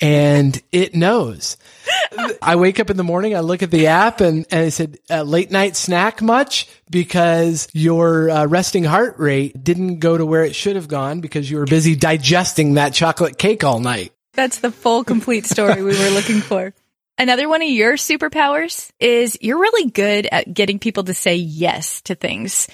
and 0.00 0.60
it 0.72 0.94
knows. 0.94 1.56
I 2.42 2.56
wake 2.56 2.80
up 2.80 2.90
in 2.90 2.96
the 2.96 3.04
morning, 3.04 3.36
I 3.36 3.40
look 3.40 3.62
at 3.62 3.70
the 3.70 3.88
app 3.88 4.20
and, 4.20 4.46
and 4.50 4.66
I 4.66 4.68
said, 4.70 4.98
uh, 5.10 5.22
late 5.22 5.50
night 5.50 5.76
snack 5.76 6.22
much? 6.22 6.68
Because 6.90 7.68
your 7.72 8.30
uh, 8.30 8.46
resting 8.46 8.84
heart 8.84 9.18
rate 9.18 9.62
didn't 9.62 9.98
go 9.98 10.16
to 10.16 10.24
where 10.24 10.44
it 10.44 10.54
should 10.54 10.76
have 10.76 10.88
gone 10.88 11.20
because 11.20 11.50
you 11.50 11.58
were 11.58 11.66
busy 11.66 11.96
digesting 11.96 12.74
that 12.74 12.94
chocolate 12.94 13.38
cake 13.38 13.62
all 13.64 13.80
night. 13.80 14.12
That's 14.34 14.60
the 14.60 14.70
full 14.70 15.04
complete 15.04 15.44
story 15.46 15.82
we 15.82 15.98
were 15.98 16.10
looking 16.10 16.40
for. 16.40 16.72
Another 17.18 17.48
one 17.48 17.60
of 17.60 17.68
your 17.68 17.94
superpowers 17.94 18.90
is 18.98 19.36
you're 19.42 19.60
really 19.60 19.90
good 19.90 20.26
at 20.32 20.54
getting 20.54 20.78
people 20.78 21.04
to 21.04 21.12
say 21.12 21.36
yes 21.36 22.00
to 22.02 22.14
things. 22.14 22.66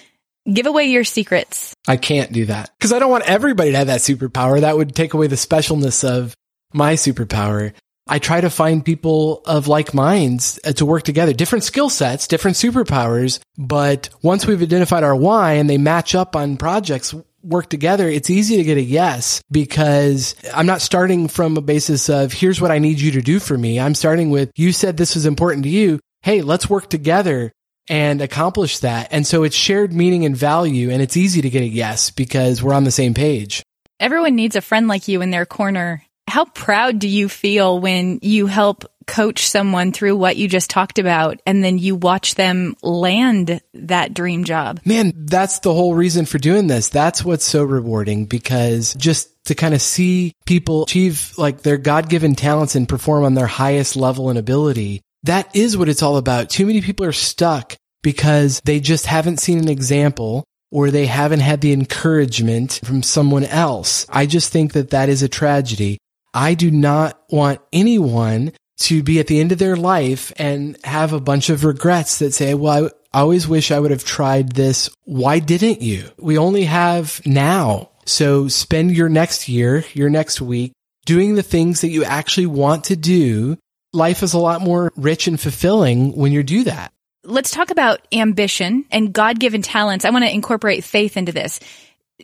Give 0.53 0.67
away 0.67 0.85
your 0.85 1.05
secrets. 1.05 1.75
I 1.89 1.97
can't 1.97 2.33
do 2.33 2.47
that 2.47 2.71
because 2.79 2.93
I 2.93 2.99
don't 2.99 3.11
want 3.11 3.29
everybody 3.29 3.73
to 3.73 3.79
have 3.79 3.89
that 3.89 4.01
superpower. 4.01 4.61
That 4.61 4.77
would 4.77 4.95
take 4.95 5.15
away 5.15 5.27
the 5.27 5.37
specialness 5.37 6.09
of 6.09 6.35
my 6.73 6.95
superpower. 6.95 7.73
I 8.09 8.21
try 8.21 8.41
to 8.41 8.51
find 8.51 8.85
people 8.85 9.43
of 9.47 9.67
like 9.67 9.93
minds 9.93 10.61
uh, 10.65 10.73
to 10.75 10.87
work 10.87 11.03
together, 11.03 11.33
different 11.33 11.65
skill 11.65 11.91
sets, 11.91 12.29
different 12.29 12.57
superpowers. 12.57 13.41
But 13.59 14.11
once 14.23 14.47
we've 14.47 14.63
identified 14.63 15.03
our 15.03 15.17
why 15.17 15.55
and 15.55 15.69
they 15.69 15.79
match 15.79 16.15
up 16.15 16.37
on 16.37 16.57
projects, 16.57 17.13
work 17.43 17.69
together, 17.69 18.09
it's 18.09 18.31
easy 18.31 18.59
to 18.59 18.65
get 18.65 18.79
a 18.79 18.83
yes 18.83 19.43
because 19.51 20.37
I'm 20.55 20.67
not 20.67 20.83
starting 20.83 21.27
from 21.27 21.57
a 21.57 21.61
basis 21.61 22.09
of 22.09 22.33
here's 22.33 22.61
what 22.61 22.71
I 22.71 22.79
need 22.79 23.01
you 23.01 23.13
to 23.13 23.23
do 23.23 23.41
for 23.41 23.59
me. 23.59 23.81
I'm 23.81 23.95
starting 23.95 24.31
with 24.31 24.53
you 24.55 24.71
said 24.71 24.97
this 24.97 25.17
was 25.17 25.27
important 25.27 25.65
to 25.65 25.71
you. 25.71 25.99
Hey, 26.23 26.43
let's 26.43 26.71
work 26.71 26.89
together 26.89 27.53
and 27.89 28.21
accomplish 28.21 28.81
that. 28.81 29.09
And 29.11 29.27
so 29.27 29.43
it's 29.43 29.57
shared 29.57 29.93
meaning 29.93 30.25
and 30.25 30.37
value 30.37 30.91
and 30.91 31.03
it's 31.03 31.17
easy 31.17 31.43
to 31.43 31.51
get 31.51 31.63
a 31.63 31.67
yes 31.67 32.11
because 32.11 32.63
we're 32.63 32.75
on 32.75 32.85
the 32.85 32.91
same 32.91 33.15
page. 33.15 33.63
Everyone 33.99 34.37
needs 34.37 34.57
a 34.57 34.61
friend 34.61 34.89
like 34.89 35.09
you 35.09 35.23
in 35.23 35.31
their 35.31 35.47
corner. 35.47 36.03
How 36.29 36.45
proud 36.45 36.99
do 36.99 37.09
you 37.09 37.29
feel 37.29 37.79
when 37.79 38.19
you 38.21 38.47
help 38.47 38.85
coach 39.07 39.47
someone 39.47 39.93
through 39.93 40.17
what 40.17 40.37
you 40.37 40.49
just 40.49 40.69
talked 40.69 40.99
about 40.99 41.41
and 41.47 41.63
then 41.63 41.79
you 41.79 41.95
watch 41.95 42.35
them 42.35 42.75
land 42.83 43.61
that 43.75 44.13
dream 44.13 44.45
job? 44.45 44.81
Man, 44.85 45.13
that's 45.15 45.61
the 45.61 45.73
whole 45.73 45.95
reason 45.95 46.27
for 46.27 46.39
doing 46.39 46.67
this. 46.67 46.89
That's 46.89 47.25
what's 47.25 47.45
so 47.45 47.63
rewarding 47.63 48.27
because 48.27 48.95
just 48.95 49.33
to 49.47 49.55
kind 49.55 49.75
of 49.75 49.81
see 49.81 50.35
people 50.45 50.83
achieve 50.83 51.33
like 51.39 51.63
their 51.63 51.79
God 51.79 52.09
given 52.09 52.35
talents 52.35 52.75
and 52.75 52.89
perform 52.89 53.25
on 53.25 53.35
their 53.35 53.47
highest 53.47 53.97
level 53.97 54.29
and 54.29 54.39
ability 54.39 55.03
that 55.23 55.55
is 55.55 55.77
what 55.77 55.89
it's 55.89 56.03
all 56.03 56.17
about. 56.17 56.51
Too 56.51 56.67
many 56.67 56.81
people 56.81 57.07
are 57.07 57.13
stuck 57.13 57.77
because 58.03 58.61
they 58.65 58.81
just 58.81 59.07
haven't 59.07 59.41
seen 59.41 59.59
an 59.59 59.69
example 59.69 60.45
or 60.71 60.91
they 60.91 61.07
haven't 61.07 61.41
had 61.41 61.61
the 61.61 61.73
encouragement 61.73 62.81
from 62.85 63.03
someone 63.03 63.45
else. 63.45 64.07
I 64.09 64.27
just 64.27 64.53
think 64.53 64.73
that 64.73 64.91
that 64.91 65.09
is 65.09 65.23
a 65.23 65.29
tragedy. 65.29 65.99
I 66.35 66.55
do 66.55 66.71
not 66.71 67.21
want 67.31 67.61
anyone 67.73 68.53
to 68.79 69.03
be 69.03 69.19
at 69.21 69.27
the 69.27 69.41
end 69.41 69.53
of 69.53 69.59
their 69.59 69.77
life 69.77 70.33
and 70.37 70.77
have 70.85 71.13
a 71.13 71.21
bunch 71.21 71.49
of 71.49 71.65
regrets 71.65 72.19
that 72.19 72.35
say, 72.35 72.55
well, 72.55 72.91
I 73.13 73.21
always 73.21 73.49
wish 73.49 73.71
I 73.71 73.81
would 73.81 73.91
have 73.91 74.05
tried 74.05 74.53
this. 74.53 74.91
Why 75.05 75.39
didn't 75.39 75.81
you? 75.81 76.11
We 76.19 76.37
only 76.37 76.65
have 76.65 77.23
now. 77.25 77.91
So 78.05 78.49
spend 78.49 78.95
your 78.95 79.09
next 79.09 79.49
year, 79.49 79.85
your 79.95 80.11
next 80.11 80.41
week 80.41 80.73
doing 81.07 81.35
the 81.35 81.43
things 81.43 81.81
that 81.81 81.89
you 81.89 82.05
actually 82.05 82.47
want 82.47 82.85
to 82.85 82.97
do 82.97 83.57
life 83.93 84.23
is 84.23 84.35
a 84.35 84.39
lot 84.39 84.61
more 84.61 84.93
rich 84.97 85.27
and 85.27 85.41
fulfilling 85.41 86.17
when 86.17 86.33
you 86.33 86.43
do 86.43 86.65
that. 86.65 86.93
Let's 87.25 87.51
talk 87.51 87.71
about 87.71 88.07
ambition 88.13 88.85
and 88.91 89.13
God 89.13 89.41
given 89.41 89.63
talents. 89.63 90.05
I 90.05 90.11
want 90.11 90.25
to 90.25 90.33
incorporate 90.33 90.85
faith 90.85 91.17
into 91.17 91.33
this. 91.33 91.59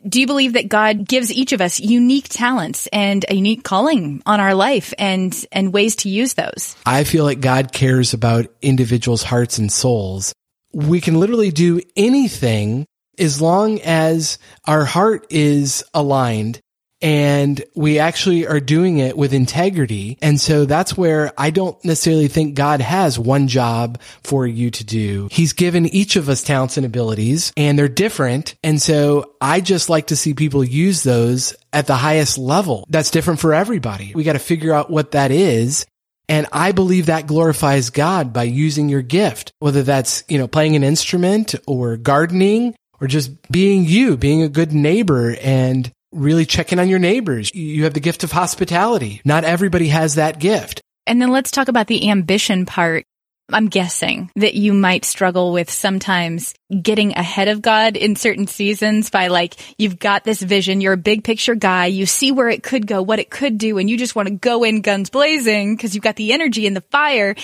Do 0.09 0.21
you 0.21 0.27
believe 0.27 0.55
that 0.55 0.69
God 0.69 1.07
gives 1.07 1.31
each 1.31 1.53
of 1.53 1.61
us 1.61 1.79
unique 1.79 2.29
talents 2.29 2.87
and 2.93 3.25
a 3.29 3.35
unique 3.35 3.63
calling 3.63 4.23
on 4.25 4.41
our 4.41 4.55
life 4.55 4.95
and, 4.99 5.35
and 5.53 5.73
ways 5.73 5.97
to 5.97 6.09
use 6.09 6.35
those? 6.35 6.77
I 6.87 7.05
feel 7.05 7.25
like 7.25 7.41
God 7.41 7.73
cares 7.73 8.15
about 8.15 8.47
individuals' 8.63 9.23
hearts 9.23 9.59
and 9.59 9.71
souls. 9.71 10.33
We 10.73 11.01
can 11.03 11.21
literally 11.21 11.51
do 11.51 11.83
anything 11.95 12.87
as 13.19 13.43
long 13.43 13.81
as 13.81 14.39
our 14.67 14.87
heart 14.87 15.27
is 15.29 15.85
aligned 15.93 16.61
and 17.03 17.63
we 17.75 17.99
actually 17.99 18.47
are 18.47 18.61
doing 18.61 18.99
it 18.99 19.17
with 19.17 19.35
integrity. 19.35 20.17
And 20.23 20.41
so 20.41 20.65
that's 20.65 20.97
where 20.97 21.33
I 21.37 21.51
don't 21.51 21.83
necessarily 21.85 22.29
think 22.29 22.55
God 22.55 22.81
has 22.81 23.19
one 23.19 23.49
job 23.49 24.01
for 24.23 24.47
you 24.47 24.71
to 24.71 24.85
do. 24.85 25.29
He's 25.31 25.53
given 25.53 25.87
each 25.87 26.17
of 26.17 26.29
us 26.29 26.43
talents 26.43 26.77
and 26.77 26.87
abilities 26.87 27.53
and 27.57 27.79
they're 27.79 27.89
different. 27.89 28.55
And 28.63 28.81
so 28.81 29.35
I 29.41 29.61
just 29.61 29.91
like 29.91 30.07
to 30.09 30.17
see 30.17 30.33
people 30.33 30.63
use 30.63 31.03
those 31.03 31.57
at 31.73 31.87
the 31.87 31.97
highest 31.97 32.39
level. 32.39 32.87
That's 32.89 33.11
different 33.11 33.41
for 33.41 33.53
everybody. 33.53 34.13
We 34.15 34.23
got 34.23 34.35
to 34.35 34.39
figure 34.39 34.73
out 34.73 34.91
what 34.91 35.11
that 35.13 35.33
is. 35.33 35.85
And 36.29 36.47
I 36.53 36.73
believe 36.73 37.07
that 37.07 37.27
glorifies 37.27 37.91
God 37.91 38.33
by 38.33 38.45
using 38.45 38.89
your 38.89 39.03
gift, 39.03 39.53
whether 39.59 39.83
that's, 39.83 40.23
you 40.29 40.39
know, 40.39 40.47
playing 40.47 40.77
an 40.77 40.85
instrument 40.85 41.55
or 41.67 41.97
gardening 41.97 42.77
or 43.01 43.09
just 43.09 43.51
being 43.51 43.85
you, 43.85 44.17
being 44.17 44.43
a 44.43 44.49
good 44.49 44.73
neighbor 44.73 45.35
and 45.43 45.91
really 46.13 46.47
checking 46.47 46.79
on 46.79 46.89
your 46.89 46.99
neighbors. 46.99 47.55
You 47.55 47.85
have 47.85 47.95
the 47.95 48.01
gift 48.01 48.25
of 48.25 48.33
hospitality. 48.33 49.21
Not 49.25 49.45
everybody 49.45 49.89
has 49.89 50.17
that 50.17 50.39
gift. 50.39 50.81
And 51.07 51.21
then 51.21 51.31
let's 51.31 51.51
talk 51.51 51.69
about 51.69 51.89
the 51.89 52.09
ambition 52.11 52.67
part. 52.67 53.05
I'm 53.51 53.69
guessing 53.69 54.31
that 54.37 54.55
you 54.55 54.73
might 54.73 55.05
struggle 55.05 55.53
with 55.53 55.71
sometimes 55.71 56.55
getting 56.81 57.13
ahead 57.17 57.49
of 57.49 57.61
God 57.61 57.97
in 57.97 58.17
certain 58.17 58.47
seasons 58.47 59.11
by 59.11 59.27
like, 59.29 59.57
you've 59.79 59.99
got 59.99 60.25
this 60.25 60.41
vision, 60.41 60.81
you're 60.81 60.95
a 60.95 60.99
big 60.99 61.25
picture 61.25 61.55
guy, 61.55 61.87
you 61.87 62.07
see 62.07 62.33
where 62.33 62.49
it 62.49 62.63
could 62.63 62.87
go, 62.87 63.03
what 63.03 63.19
it 63.19 63.31
could 63.31 63.59
do, 63.59 63.79
and 63.79 63.91
you 63.91 63.99
just 63.99 64.15
want 64.15 64.29
to 64.29 64.35
go 64.35 64.65
in 64.65 64.81
guns 64.81 65.11
blazing 65.11 65.77
because 65.77 65.95
you've 65.95 66.05
got 66.05 66.17
the 66.17 66.33
energy 66.33 66.67
and 66.67 66.77
the 66.77 66.83
fire. 66.83 67.35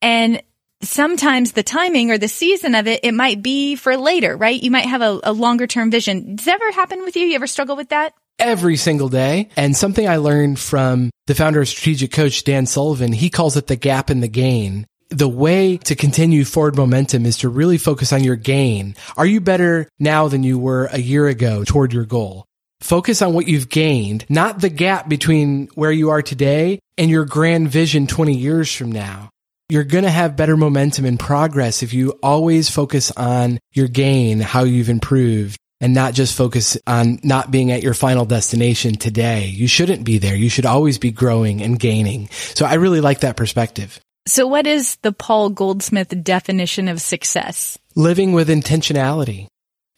And 0.00 0.42
sometimes 0.82 1.52
the 1.52 1.62
timing 1.62 2.10
or 2.10 2.18
the 2.18 2.28
season 2.28 2.74
of 2.74 2.86
it, 2.86 3.00
it 3.02 3.12
might 3.12 3.42
be 3.42 3.76
for 3.76 3.96
later, 3.96 4.36
right? 4.36 4.60
You 4.60 4.70
might 4.70 4.86
have 4.86 5.02
a, 5.02 5.20
a 5.22 5.32
longer 5.32 5.66
term 5.66 5.90
vision. 5.90 6.36
Does 6.36 6.46
that 6.46 6.60
ever 6.60 6.72
happen 6.72 7.02
with 7.02 7.16
you? 7.16 7.26
You 7.26 7.36
ever 7.36 7.46
struggle 7.46 7.76
with 7.76 7.90
that? 7.90 8.14
Every 8.38 8.76
single 8.76 9.08
day. 9.08 9.48
And 9.56 9.76
something 9.76 10.08
I 10.08 10.16
learned 10.16 10.58
from 10.58 11.10
the 11.26 11.34
founder 11.34 11.60
of 11.60 11.68
Strategic 11.68 12.12
Coach, 12.12 12.44
Dan 12.44 12.66
Sullivan, 12.66 13.12
he 13.12 13.30
calls 13.30 13.56
it 13.56 13.66
the 13.66 13.76
gap 13.76 14.10
in 14.10 14.20
the 14.20 14.28
gain. 14.28 14.86
The 15.10 15.28
way 15.28 15.76
to 15.76 15.94
continue 15.94 16.44
forward 16.44 16.76
momentum 16.76 17.26
is 17.26 17.38
to 17.38 17.48
really 17.48 17.78
focus 17.78 18.12
on 18.12 18.24
your 18.24 18.36
gain. 18.36 18.96
Are 19.16 19.26
you 19.26 19.40
better 19.40 19.86
now 19.98 20.28
than 20.28 20.42
you 20.42 20.58
were 20.58 20.86
a 20.86 20.98
year 20.98 21.28
ago 21.28 21.64
toward 21.64 21.92
your 21.92 22.06
goal? 22.06 22.46
Focus 22.80 23.22
on 23.22 23.34
what 23.34 23.46
you've 23.46 23.68
gained, 23.68 24.24
not 24.28 24.60
the 24.60 24.70
gap 24.70 25.08
between 25.08 25.68
where 25.74 25.92
you 25.92 26.10
are 26.10 26.22
today 26.22 26.80
and 26.98 27.10
your 27.10 27.24
grand 27.24 27.68
vision 27.68 28.06
20 28.06 28.34
years 28.34 28.74
from 28.74 28.90
now 28.90 29.31
you're 29.72 29.84
going 29.84 30.04
to 30.04 30.10
have 30.10 30.36
better 30.36 30.54
momentum 30.54 31.06
and 31.06 31.18
progress 31.18 31.82
if 31.82 31.94
you 31.94 32.10
always 32.22 32.68
focus 32.68 33.10
on 33.12 33.58
your 33.72 33.88
gain, 33.88 34.38
how 34.38 34.64
you've 34.64 34.90
improved 34.90 35.58
and 35.80 35.94
not 35.94 36.12
just 36.12 36.36
focus 36.36 36.76
on 36.86 37.18
not 37.22 37.50
being 37.50 37.72
at 37.72 37.82
your 37.82 37.94
final 37.94 38.26
destination 38.26 38.96
today. 38.96 39.46
You 39.46 39.66
shouldn't 39.66 40.04
be 40.04 40.18
there. 40.18 40.36
You 40.36 40.50
should 40.50 40.66
always 40.66 40.98
be 40.98 41.10
growing 41.10 41.62
and 41.62 41.80
gaining. 41.80 42.28
So 42.28 42.66
I 42.66 42.74
really 42.74 43.00
like 43.00 43.20
that 43.20 43.38
perspective. 43.38 43.98
So 44.28 44.46
what 44.46 44.66
is 44.66 44.96
the 44.96 45.10
Paul 45.10 45.48
Goldsmith 45.48 46.22
definition 46.22 46.86
of 46.86 47.00
success? 47.00 47.78
Living 47.96 48.34
with 48.34 48.50
intentionality 48.50 49.46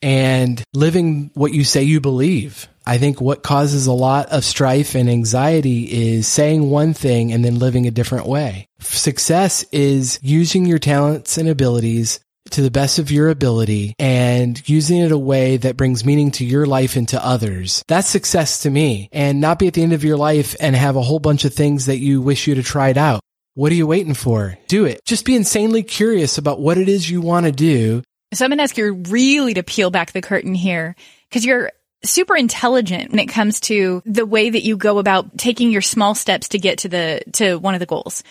and 0.02 0.62
living 0.72 1.32
what 1.34 1.52
you 1.52 1.64
say 1.64 1.82
you 1.82 2.00
believe. 2.00 2.68
I 2.86 2.98
think 2.98 3.20
what 3.20 3.42
causes 3.42 3.86
a 3.86 3.92
lot 3.92 4.30
of 4.30 4.44
strife 4.44 4.94
and 4.94 5.08
anxiety 5.08 6.12
is 6.14 6.28
saying 6.28 6.68
one 6.68 6.94
thing 6.94 7.32
and 7.32 7.44
then 7.44 7.58
living 7.58 7.86
a 7.86 7.90
different 7.90 8.26
way. 8.26 8.68
Success 8.80 9.64
is 9.72 10.18
using 10.22 10.66
your 10.66 10.78
talents 10.78 11.38
and 11.38 11.48
abilities 11.48 12.20
to 12.50 12.60
the 12.60 12.70
best 12.70 12.98
of 12.98 13.10
your 13.10 13.30
ability 13.30 13.94
and 13.98 14.68
using 14.68 14.98
it 14.98 15.12
a 15.12 15.18
way 15.18 15.56
that 15.56 15.76
brings 15.76 16.04
meaning 16.04 16.30
to 16.32 16.44
your 16.44 16.66
life 16.66 16.96
and 16.96 17.08
to 17.08 17.24
others. 17.24 17.82
That's 17.88 18.08
success 18.08 18.60
to 18.60 18.70
me 18.70 19.08
and 19.12 19.40
not 19.40 19.58
be 19.58 19.66
at 19.66 19.74
the 19.74 19.82
end 19.82 19.94
of 19.94 20.04
your 20.04 20.16
life 20.18 20.54
and 20.60 20.76
have 20.76 20.96
a 20.96 21.02
whole 21.02 21.18
bunch 21.18 21.44
of 21.44 21.54
things 21.54 21.86
that 21.86 21.98
you 21.98 22.20
wish 22.20 22.46
you'd 22.46 22.58
have 22.58 22.66
tried 22.66 22.98
out. 22.98 23.20
What 23.54 23.72
are 23.72 23.76
you 23.76 23.86
waiting 23.86 24.14
for? 24.14 24.58
Do 24.68 24.84
it. 24.84 25.04
Just 25.04 25.24
be 25.24 25.36
insanely 25.36 25.82
curious 25.82 26.38
about 26.38 26.60
what 26.60 26.76
it 26.76 26.88
is 26.88 27.08
you 27.08 27.20
want 27.20 27.46
to 27.46 27.52
do. 27.52 28.02
So 28.34 28.44
I'm 28.44 28.50
going 28.50 28.58
to 28.58 28.64
ask 28.64 28.76
you 28.76 28.92
really 29.08 29.54
to 29.54 29.62
peel 29.62 29.90
back 29.90 30.12
the 30.12 30.20
curtain 30.20 30.54
here 30.54 30.96
because 31.28 31.44
you're 31.44 31.70
super 32.04 32.36
intelligent 32.36 33.10
when 33.10 33.20
it 33.20 33.26
comes 33.26 33.60
to 33.60 34.02
the 34.04 34.26
way 34.26 34.50
that 34.50 34.62
you 34.62 34.76
go 34.76 34.98
about 34.98 35.36
taking 35.36 35.70
your 35.70 35.82
small 35.82 36.14
steps 36.14 36.48
to 36.50 36.58
get 36.58 36.78
to 36.78 36.88
the 36.88 37.22
to 37.32 37.56
one 37.56 37.74
of 37.74 37.80
the 37.80 37.86
goals. 37.86 38.22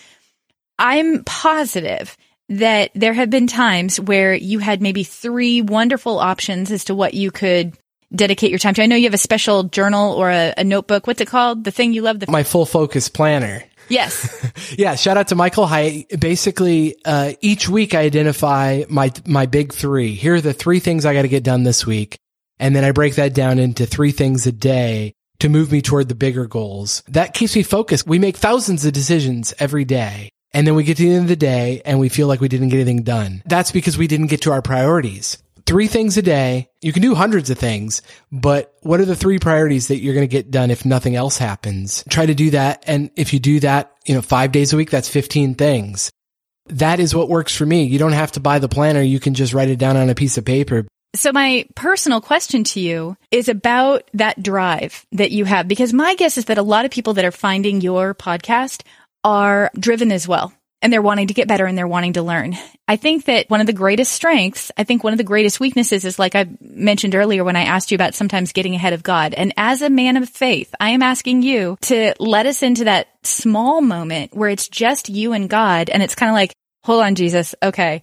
I'm 0.78 1.24
positive 1.24 2.16
that 2.48 2.90
there 2.94 3.12
have 3.12 3.30
been 3.30 3.46
times 3.46 3.98
where 3.98 4.34
you 4.34 4.58
had 4.58 4.82
maybe 4.82 5.04
three 5.04 5.62
wonderful 5.62 6.18
options 6.18 6.70
as 6.70 6.84
to 6.84 6.94
what 6.94 7.14
you 7.14 7.30
could 7.30 7.76
dedicate 8.14 8.50
your 8.50 8.58
time 8.58 8.74
to. 8.74 8.82
I 8.82 8.86
know 8.86 8.96
you 8.96 9.04
have 9.04 9.14
a 9.14 9.18
special 9.18 9.64
journal 9.64 10.12
or 10.12 10.30
a, 10.30 10.54
a 10.58 10.64
notebook. 10.64 11.06
What's 11.06 11.20
it 11.20 11.28
called? 11.28 11.64
The 11.64 11.70
thing 11.70 11.92
you 11.92 12.02
love? 12.02 12.20
The 12.20 12.30
My 12.30 12.42
full 12.42 12.66
focus 12.66 13.08
planner. 13.08 13.64
Yes. 13.88 14.74
yeah. 14.78 14.94
Shout 14.94 15.16
out 15.16 15.28
to 15.28 15.34
Michael 15.34 15.66
Hyatt. 15.66 16.20
Basically, 16.20 16.96
uh, 17.04 17.32
each 17.40 17.68
week 17.68 17.94
I 17.94 18.00
identify 18.00 18.82
my, 18.88 19.12
my 19.26 19.46
big 19.46 19.72
three. 19.72 20.14
Here 20.14 20.34
are 20.34 20.40
the 20.40 20.54
three 20.54 20.80
things 20.80 21.04
I 21.04 21.14
got 21.14 21.22
to 21.22 21.28
get 21.28 21.44
done 21.44 21.64
this 21.64 21.86
week. 21.86 22.18
And 22.64 22.74
then 22.74 22.82
I 22.82 22.92
break 22.92 23.16
that 23.16 23.34
down 23.34 23.58
into 23.58 23.84
three 23.84 24.10
things 24.10 24.46
a 24.46 24.52
day 24.52 25.12
to 25.40 25.50
move 25.50 25.70
me 25.70 25.82
toward 25.82 26.08
the 26.08 26.14
bigger 26.14 26.46
goals. 26.46 27.02
That 27.08 27.34
keeps 27.34 27.54
me 27.54 27.62
focused. 27.62 28.06
We 28.06 28.18
make 28.18 28.38
thousands 28.38 28.86
of 28.86 28.94
decisions 28.94 29.52
every 29.58 29.84
day. 29.84 30.30
And 30.54 30.66
then 30.66 30.74
we 30.74 30.82
get 30.82 30.96
to 30.96 31.02
the 31.02 31.10
end 31.10 31.24
of 31.24 31.28
the 31.28 31.36
day 31.36 31.82
and 31.84 32.00
we 32.00 32.08
feel 32.08 32.26
like 32.26 32.40
we 32.40 32.48
didn't 32.48 32.70
get 32.70 32.76
anything 32.76 33.02
done. 33.02 33.42
That's 33.44 33.70
because 33.70 33.98
we 33.98 34.06
didn't 34.06 34.28
get 34.28 34.40
to 34.42 34.52
our 34.52 34.62
priorities. 34.62 35.42
Three 35.66 35.88
things 35.88 36.16
a 36.16 36.22
day. 36.22 36.70
You 36.80 36.94
can 36.94 37.02
do 37.02 37.14
hundreds 37.14 37.50
of 37.50 37.58
things, 37.58 38.00
but 38.32 38.72
what 38.80 38.98
are 38.98 39.04
the 39.04 39.14
three 39.14 39.38
priorities 39.38 39.88
that 39.88 39.98
you're 39.98 40.14
going 40.14 40.26
to 40.26 40.34
get 40.34 40.50
done 40.50 40.70
if 40.70 40.86
nothing 40.86 41.16
else 41.16 41.36
happens? 41.36 42.02
Try 42.08 42.24
to 42.24 42.34
do 42.34 42.48
that. 42.52 42.82
And 42.86 43.10
if 43.14 43.34
you 43.34 43.40
do 43.40 43.60
that, 43.60 43.92
you 44.06 44.14
know, 44.14 44.22
five 44.22 44.52
days 44.52 44.72
a 44.72 44.78
week, 44.78 44.88
that's 44.88 45.10
15 45.10 45.56
things. 45.56 46.10
That 46.68 46.98
is 46.98 47.14
what 47.14 47.28
works 47.28 47.54
for 47.54 47.66
me. 47.66 47.84
You 47.84 47.98
don't 47.98 48.12
have 48.12 48.32
to 48.32 48.40
buy 48.40 48.58
the 48.58 48.70
planner. 48.70 49.02
You 49.02 49.20
can 49.20 49.34
just 49.34 49.52
write 49.52 49.68
it 49.68 49.78
down 49.78 49.98
on 49.98 50.08
a 50.08 50.14
piece 50.14 50.38
of 50.38 50.46
paper 50.46 50.86
So 51.14 51.32
my 51.32 51.66
personal 51.76 52.20
question 52.20 52.64
to 52.64 52.80
you 52.80 53.16
is 53.30 53.48
about 53.48 54.10
that 54.14 54.42
drive 54.42 55.06
that 55.12 55.30
you 55.30 55.44
have, 55.44 55.68
because 55.68 55.92
my 55.92 56.16
guess 56.16 56.36
is 56.38 56.46
that 56.46 56.58
a 56.58 56.62
lot 56.62 56.84
of 56.84 56.90
people 56.90 57.14
that 57.14 57.24
are 57.24 57.30
finding 57.30 57.80
your 57.80 58.14
podcast 58.14 58.82
are 59.22 59.70
driven 59.78 60.10
as 60.12 60.26
well. 60.26 60.52
And 60.82 60.92
they're 60.92 61.00
wanting 61.00 61.28
to 61.28 61.34
get 61.34 61.48
better 61.48 61.64
and 61.64 61.78
they're 61.78 61.88
wanting 61.88 62.12
to 62.14 62.22
learn. 62.22 62.58
I 62.86 62.96
think 62.96 63.24
that 63.24 63.48
one 63.48 63.62
of 63.62 63.66
the 63.66 63.72
greatest 63.72 64.12
strengths, 64.12 64.70
I 64.76 64.84
think 64.84 65.02
one 65.02 65.14
of 65.14 65.16
the 65.16 65.24
greatest 65.24 65.58
weaknesses 65.58 66.04
is 66.04 66.18
like 66.18 66.34
I 66.34 66.46
mentioned 66.60 67.14
earlier 67.14 67.42
when 67.42 67.56
I 67.56 67.62
asked 67.62 67.90
you 67.90 67.94
about 67.94 68.14
sometimes 68.14 68.52
getting 68.52 68.74
ahead 68.74 68.92
of 68.92 69.02
God. 69.02 69.32
And 69.32 69.54
as 69.56 69.80
a 69.80 69.88
man 69.88 70.18
of 70.18 70.28
faith, 70.28 70.74
I 70.78 70.90
am 70.90 71.02
asking 71.02 71.40
you 71.40 71.78
to 71.82 72.12
let 72.18 72.44
us 72.44 72.62
into 72.62 72.84
that 72.84 73.08
small 73.22 73.80
moment 73.80 74.34
where 74.34 74.50
it's 74.50 74.68
just 74.68 75.08
you 75.08 75.32
and 75.32 75.48
God. 75.48 75.88
And 75.88 76.02
it's 76.02 76.14
kind 76.14 76.28
of 76.28 76.34
like, 76.34 76.52
hold 76.82 77.02
on, 77.02 77.14
Jesus. 77.14 77.54
Okay. 77.62 78.02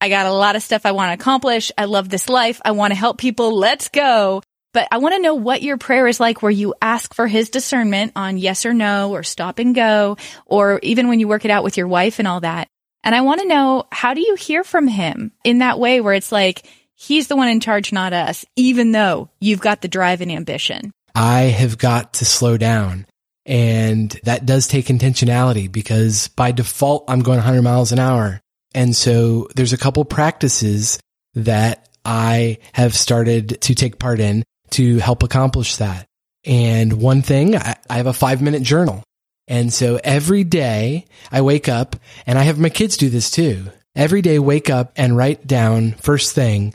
I 0.00 0.08
got 0.08 0.26
a 0.26 0.32
lot 0.32 0.56
of 0.56 0.62
stuff 0.62 0.86
I 0.86 0.92
want 0.92 1.10
to 1.10 1.22
accomplish. 1.22 1.72
I 1.76 1.86
love 1.86 2.08
this 2.08 2.28
life. 2.28 2.60
I 2.64 2.72
want 2.72 2.92
to 2.92 2.98
help 2.98 3.18
people. 3.18 3.56
Let's 3.56 3.88
go. 3.88 4.42
But 4.72 4.88
I 4.92 4.98
want 4.98 5.14
to 5.14 5.22
know 5.22 5.34
what 5.34 5.62
your 5.62 5.78
prayer 5.78 6.06
is 6.06 6.20
like 6.20 6.42
where 6.42 6.50
you 6.50 6.74
ask 6.82 7.14
for 7.14 7.26
his 7.26 7.48
discernment 7.48 8.12
on 8.14 8.36
yes 8.36 8.66
or 8.66 8.74
no 8.74 9.12
or 9.12 9.22
stop 9.22 9.58
and 9.58 9.74
go, 9.74 10.18
or 10.44 10.80
even 10.82 11.08
when 11.08 11.18
you 11.18 11.28
work 11.28 11.46
it 11.46 11.50
out 11.50 11.64
with 11.64 11.78
your 11.78 11.88
wife 11.88 12.18
and 12.18 12.28
all 12.28 12.40
that. 12.40 12.68
And 13.02 13.14
I 13.14 13.22
want 13.22 13.40
to 13.40 13.48
know 13.48 13.84
how 13.90 14.12
do 14.12 14.20
you 14.20 14.34
hear 14.34 14.64
from 14.64 14.86
him 14.86 15.32
in 15.44 15.60
that 15.60 15.78
way 15.78 16.02
where 16.02 16.12
it's 16.12 16.30
like, 16.30 16.66
he's 16.94 17.28
the 17.28 17.36
one 17.36 17.48
in 17.48 17.60
charge, 17.60 17.90
not 17.90 18.12
us, 18.12 18.44
even 18.54 18.92
though 18.92 19.30
you've 19.40 19.60
got 19.60 19.80
the 19.80 19.88
drive 19.88 20.20
and 20.20 20.30
ambition. 20.30 20.92
I 21.14 21.42
have 21.42 21.78
got 21.78 22.14
to 22.14 22.26
slow 22.26 22.58
down. 22.58 23.06
And 23.46 24.10
that 24.24 24.44
does 24.44 24.66
take 24.66 24.86
intentionality 24.86 25.72
because 25.72 26.28
by 26.28 26.52
default, 26.52 27.04
I'm 27.08 27.20
going 27.20 27.38
100 27.38 27.62
miles 27.62 27.92
an 27.92 27.98
hour. 27.98 28.42
And 28.76 28.94
so 28.94 29.48
there's 29.56 29.72
a 29.72 29.78
couple 29.78 30.04
practices 30.04 31.00
that 31.34 31.88
I 32.04 32.58
have 32.74 32.94
started 32.94 33.60
to 33.62 33.74
take 33.74 33.98
part 33.98 34.20
in 34.20 34.44
to 34.72 34.98
help 34.98 35.22
accomplish 35.22 35.76
that. 35.76 36.06
And 36.44 37.00
one 37.00 37.22
thing, 37.22 37.56
I, 37.56 37.76
have 37.88 38.06
a 38.06 38.12
five 38.12 38.42
minute 38.42 38.62
journal. 38.62 39.02
And 39.48 39.72
so 39.72 39.98
every 40.04 40.44
day 40.44 41.06
I 41.32 41.40
wake 41.40 41.68
up 41.68 41.96
and 42.26 42.38
I 42.38 42.42
have 42.42 42.58
my 42.58 42.68
kids 42.68 42.98
do 42.98 43.08
this 43.08 43.30
too. 43.30 43.70
Every 43.96 44.20
day 44.20 44.38
wake 44.38 44.68
up 44.68 44.92
and 44.94 45.16
write 45.16 45.46
down 45.46 45.92
first 45.92 46.34
thing 46.34 46.74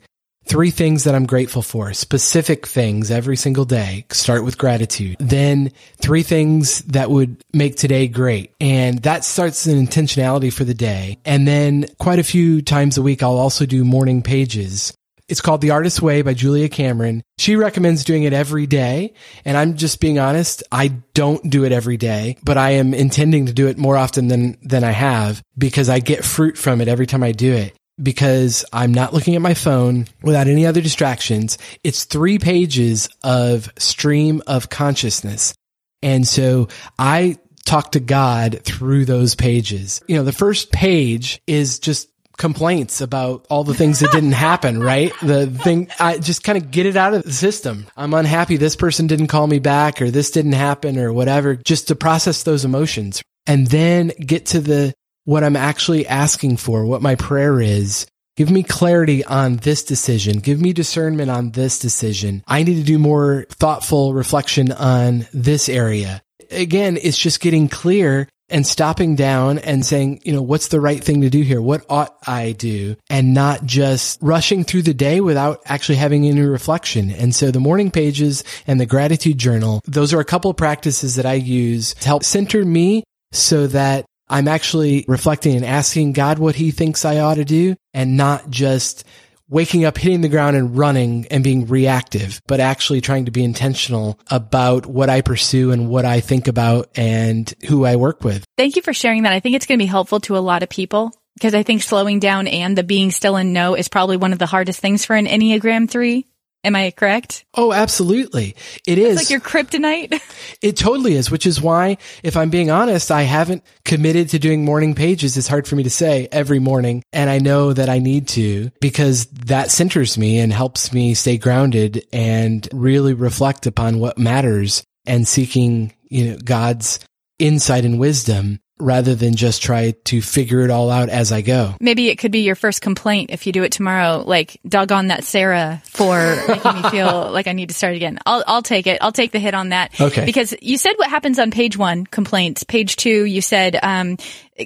three 0.52 0.70
things 0.70 1.06
that 1.06 1.16
I'm 1.16 1.26
grateful 1.26 1.62
for, 1.62 1.94
specific 1.94 2.68
things 2.68 3.10
every 3.10 3.38
single 3.38 3.64
day. 3.64 4.06
Start 4.12 4.44
with 4.44 4.58
gratitude. 4.58 5.16
Then 5.18 5.72
three 5.96 6.24
things 6.24 6.82
that 6.82 7.10
would 7.10 7.42
make 7.54 7.78
today 7.78 8.10
great. 8.10 8.54
And 8.60 9.02
that 9.04 9.24
starts 9.24 9.66
an 9.66 9.88
intentionality 9.88 10.52
for 10.52 10.66
the 10.66 10.74
day. 10.74 11.20
And 11.24 11.48
then 11.48 11.86
quite 12.00 12.20
a 12.20 12.24
few 12.24 12.62
times 12.62 12.98
a 12.98 13.02
week, 13.02 13.24
I'll 13.24 13.38
also 13.38 13.66
do 13.66 13.86
morning 13.86 14.24
pages. 14.24 14.94
It's 15.30 15.40
called 15.40 15.62
The 15.62 15.72
Artist's 15.72 16.02
Way 16.02 16.22
by 16.22 16.34
Julia 16.34 16.68
Cameron. 16.68 17.24
She 17.38 17.56
recommends 17.56 18.04
doing 18.04 18.24
it 18.24 18.34
every 18.34 18.68
day. 18.68 19.14
And 19.46 19.56
I'm 19.56 19.78
just 19.78 20.02
being 20.02 20.20
honest. 20.20 20.64
I 20.70 20.90
don't 21.14 21.50
do 21.50 21.64
it 21.64 21.72
every 21.72 21.96
day, 21.96 22.36
but 22.44 22.58
I 22.58 22.72
am 22.72 22.94
intending 22.94 23.46
to 23.46 23.54
do 23.54 23.68
it 23.68 23.78
more 23.78 23.96
often 23.96 24.28
than, 24.28 24.58
than 24.62 24.84
I 24.84 24.92
have 24.92 25.42
because 25.58 25.88
I 25.88 26.00
get 26.00 26.26
fruit 26.26 26.58
from 26.58 26.82
it 26.82 26.90
every 26.90 27.08
time 27.08 27.24
I 27.24 27.32
do 27.32 27.54
it 27.54 27.74
because 28.01 28.65
I'm 28.73 28.93
not 28.93 29.13
looking 29.13 29.36
at 29.36 29.41
my 29.41 29.54
phone 29.54 30.08
without 30.21 30.47
any 30.47 30.65
other 30.65 30.82
distractions. 30.82 31.58
It's 31.84 32.06
three 32.06 32.39
pages 32.39 33.10
of 33.23 33.71
stream 33.77 34.41
of 34.47 34.69
consciousness. 34.69 35.54
And 36.01 36.27
so 36.27 36.67
I 36.97 37.38
talk 37.65 37.91
to 37.91 37.99
God 37.99 38.62
through 38.63 39.06
those 39.06 39.36
pages. 39.36 40.01
You 40.08 40.15
know, 40.15 40.23
the 40.23 40.32
first 40.32 40.71
page 40.71 41.41
is 41.47 41.80
just 41.80 42.10
complaints 42.38 43.01
about 43.01 43.45
all 43.51 43.63
the 43.63 43.73
things 43.73 43.99
that 43.99 44.12
didn't 44.12 44.32
happen, 44.49 44.82
right? 44.82 45.13
The 45.21 45.47
thing, 45.47 45.89
I 45.99 46.17
just 46.17 46.43
kind 46.43 46.58
of 46.58 46.71
get 46.71 46.88
it 46.88 46.97
out 46.97 47.13
of 47.13 47.23
the 47.23 47.32
system. 47.32 47.86
I'm 47.95 48.13
unhappy. 48.13 48.58
This 48.58 48.75
person 48.75 49.06
didn't 49.08 49.27
call 49.27 49.45
me 49.45 49.60
back 49.60 50.01
or 50.01 50.10
this 50.10 50.32
didn't 50.32 50.54
happen 50.54 50.97
or 50.97 51.13
whatever, 51.13 51.56
just 51.56 51.89
to 51.89 51.95
process 51.95 52.43
those 52.43 52.65
emotions 52.65 53.21
and 53.45 53.67
then 53.67 54.12
get 54.19 54.47
to 54.47 54.60
the 54.60 54.93
what 55.25 55.43
I'm 55.43 55.55
actually 55.55 56.07
asking 56.07 56.57
for, 56.57 56.86
what 56.86 57.01
my 57.01 57.15
prayer 57.15 57.60
is. 57.60 58.07
Give 58.38 58.49
me 58.49 58.63
clarity 58.63 59.25
on 59.25 59.57
this 59.57 59.84
decision. 59.84 60.39
Give 60.39 60.60
me 60.60 60.73
discernment 60.73 61.29
on 61.29 61.51
this 61.51 61.79
decision. 61.79 62.43
I 62.47 62.63
need 62.63 62.75
to 62.75 62.84
do 62.84 62.97
more 62.97 63.45
thoughtful 63.49 64.13
reflection 64.13 64.71
on 64.71 65.27
this 65.34 65.67
area. 65.67 66.21
Again, 66.49 66.97
it's 67.01 67.17
just 67.17 67.41
getting 67.41 67.67
clear 67.67 68.27
and 68.51 68.67
stopping 68.67 69.15
down 69.15 69.60
and 69.60 69.86
saying, 69.86 70.21
you 70.23 70.34
know, 70.34 70.41
what's 70.41 70.67
the 70.67 70.81
right 70.81 71.03
thing 71.03 71.21
to 71.21 71.29
do 71.29 71.41
here? 71.41 71.62
What 71.62 71.86
ought 71.89 72.17
I 72.27 72.51
do? 72.51 72.95
And 73.10 73.34
not 73.34 73.65
just 73.65 74.19
rushing 74.21 74.63
through 74.63 74.84
the 74.84 74.93
day 74.93 75.21
without 75.21 75.62
actually 75.65 75.95
having 75.95 76.25
any 76.25 76.41
reflection. 76.41 77.12
And 77.12 77.34
so 77.34 77.51
the 77.51 77.60
morning 77.60 77.91
pages 77.91 78.43
and 78.67 78.79
the 78.79 78.86
gratitude 78.86 79.38
journal, 79.38 79.81
those 79.86 80.13
are 80.13 80.19
a 80.19 80.25
couple 80.25 80.53
practices 80.53 81.15
that 81.15 81.25
I 81.25 81.34
use 81.34 81.93
to 81.95 82.07
help 82.07 82.23
center 82.23 82.63
me 82.63 83.03
so 83.31 83.67
that 83.67 84.05
I'm 84.32 84.48
actually 84.48 85.06
reflecting 85.08 85.56
and 85.56 85.65
asking 85.65 86.13
God 86.13 86.39
what 86.39 86.56
he 86.56 86.72
thinks 86.72 87.06
I 87.06 87.20
ought 87.20 87.36
to 87.36 87.46
do 87.46 87.76
and 87.94 88.17
not 88.17 88.50
just 88.50 89.04
waking 89.50 89.84
up, 89.84 89.98
hitting 89.98 90.22
the 90.22 90.30
ground 90.30 90.56
and 90.56 90.78
running 90.78 91.28
and 91.30 91.44
being 91.44 91.67
reactive, 91.67 92.41
but 92.48 92.62
actually 92.62 93.02
trying 93.02 93.26
to 93.26 93.32
be 93.32 93.44
intentional 93.44 94.17
about 94.32 94.86
what 94.86 95.10
I 95.10 95.20
pursue 95.20 95.72
and 95.72 95.89
what 95.89 96.06
I 96.06 96.22
think 96.22 96.48
about 96.48 96.89
and 96.96 97.54
who 97.67 97.86
I 97.86 97.98
work 97.98 98.24
with. 98.24 98.46
Thank 98.58 98.78
you 98.78 98.82
for 98.82 98.94
sharing 98.94 99.24
that. 99.24 99.34
I 99.34 99.41
think 99.41 99.58
it's 99.58 99.65
going 99.65 99.78
to 99.78 99.84
be 99.84 99.88
helpful 99.88 100.22
to 100.22 100.38
a 100.38 100.39
lot 100.39 100.63
of 100.63 100.70
people 100.70 101.12
because 101.36 101.54
I 101.54 101.63
think 101.63 101.84
slowing 101.84 102.20
down 102.20 102.48
and 102.48 102.78
the 102.78 102.84
being 102.84 103.12
still 103.12 103.36
and 103.36 103.52
no 103.52 103.76
is 103.76 103.89
probably 103.89 104.15
one 104.15 104.32
of 104.32 104.39
the 104.39 104.46
hardest 104.46 104.80
things 104.80 105.04
for 105.04 105.15
an 105.17 105.28
Enneagram 105.28 105.89
3. 105.89 106.26
Am 106.63 106.76
I 106.76 106.91
correct? 106.91 107.43
Oh, 107.56 107.74
absolutely. 107.74 108.56
It 108.86 109.00
is. 109.00 109.19
It's 109.19 109.30
like 109.30 109.32
your 109.32 109.39
kryptonite. 109.39 110.21
it 110.62 110.78
totally 110.78 111.15
is, 111.15 111.32
which 111.32 111.47
is 111.47 111.60
why, 111.60 111.97
if 112.21 112.38
I'm 112.38 112.52
being 112.52 112.69
honest, 112.69 113.10
I 113.10 113.24
haven't 113.24 113.63
committed 113.84 114.30
to 114.30 114.39
doing 114.39 114.63
morning 114.63 114.93
pages. 114.93 115.38
It's 115.38 115.47
hard 115.47 115.67
for 115.67 115.76
me 115.76 115.84
to 115.84 115.89
say 115.89 116.28
every 116.32 116.60
morning. 116.60 117.04
And 117.12 117.30
I 117.32 117.39
know 117.39 117.74
that 117.74 117.89
I 117.89 117.97
need 117.97 118.28
to 118.30 118.69
because 118.80 119.26
that 119.26 119.71
centers 119.71 120.19
me 120.19 120.38
and 120.39 120.54
helps 120.54 120.93
me 120.93 121.15
stay 121.15 121.38
grounded 121.38 122.06
and 122.13 122.67
really 122.71 123.15
reflect 123.15 123.65
upon 123.65 124.00
what 124.00 124.19
matters 124.19 124.84
and 125.08 125.28
seeking, 125.28 125.93
you 126.10 126.30
know, 126.32 126.38
God's 126.38 127.00
insight 127.39 127.86
and 127.86 128.00
wisdom 128.00 128.60
rather 128.82 129.15
than 129.15 129.36
just 129.36 129.62
try 129.62 129.91
to 130.06 130.22
figure 130.22 130.62
it 130.62 130.70
all 130.70 130.89
out 130.89 131.10
as 131.10 131.32
I 131.32 131.41
go. 131.41 131.76
Maybe 131.80 132.10
it 132.10 132.17
could 132.17 132.32
be 132.32 132.39
your 132.39 132.56
first 132.56 132.82
complaint 132.82 133.30
if 133.32 133.48
you 133.48 133.54
do 133.54 133.63
it 133.63 133.72
tomorrow, 133.72 134.24
like 134.26 134.60
dog 134.67 134.91
on 134.91 135.08
that 135.08 135.24
Sarah 135.24 135.82
for 135.86 136.36
making 136.48 136.82
me 136.82 136.89
feel 136.89 137.32
like 137.32 137.48
I 137.48 137.54
need 137.54 137.70
to 137.70 137.76
start 137.76 137.96
again. 137.96 138.20
I'll, 138.26 138.44
I'll 138.48 138.62
take 138.62 138.88
it. 138.88 138.98
I'll 139.02 139.12
take 139.12 139.32
the 139.32 139.39
hit 139.39 139.54
on 139.54 139.70
that. 139.70 140.00
Okay. 140.00 140.26
Because 140.26 140.54
you 140.62 140.78
said 140.78 140.94
what 140.98 141.10
happens 141.10 141.39
on 141.39 141.52
page 141.52 141.78
one, 141.78 142.06
complaints. 142.06 142.63
Page 142.63 142.96
two, 142.96 143.26
you 143.26 143.41
said, 143.41 143.78
um, 143.82 144.17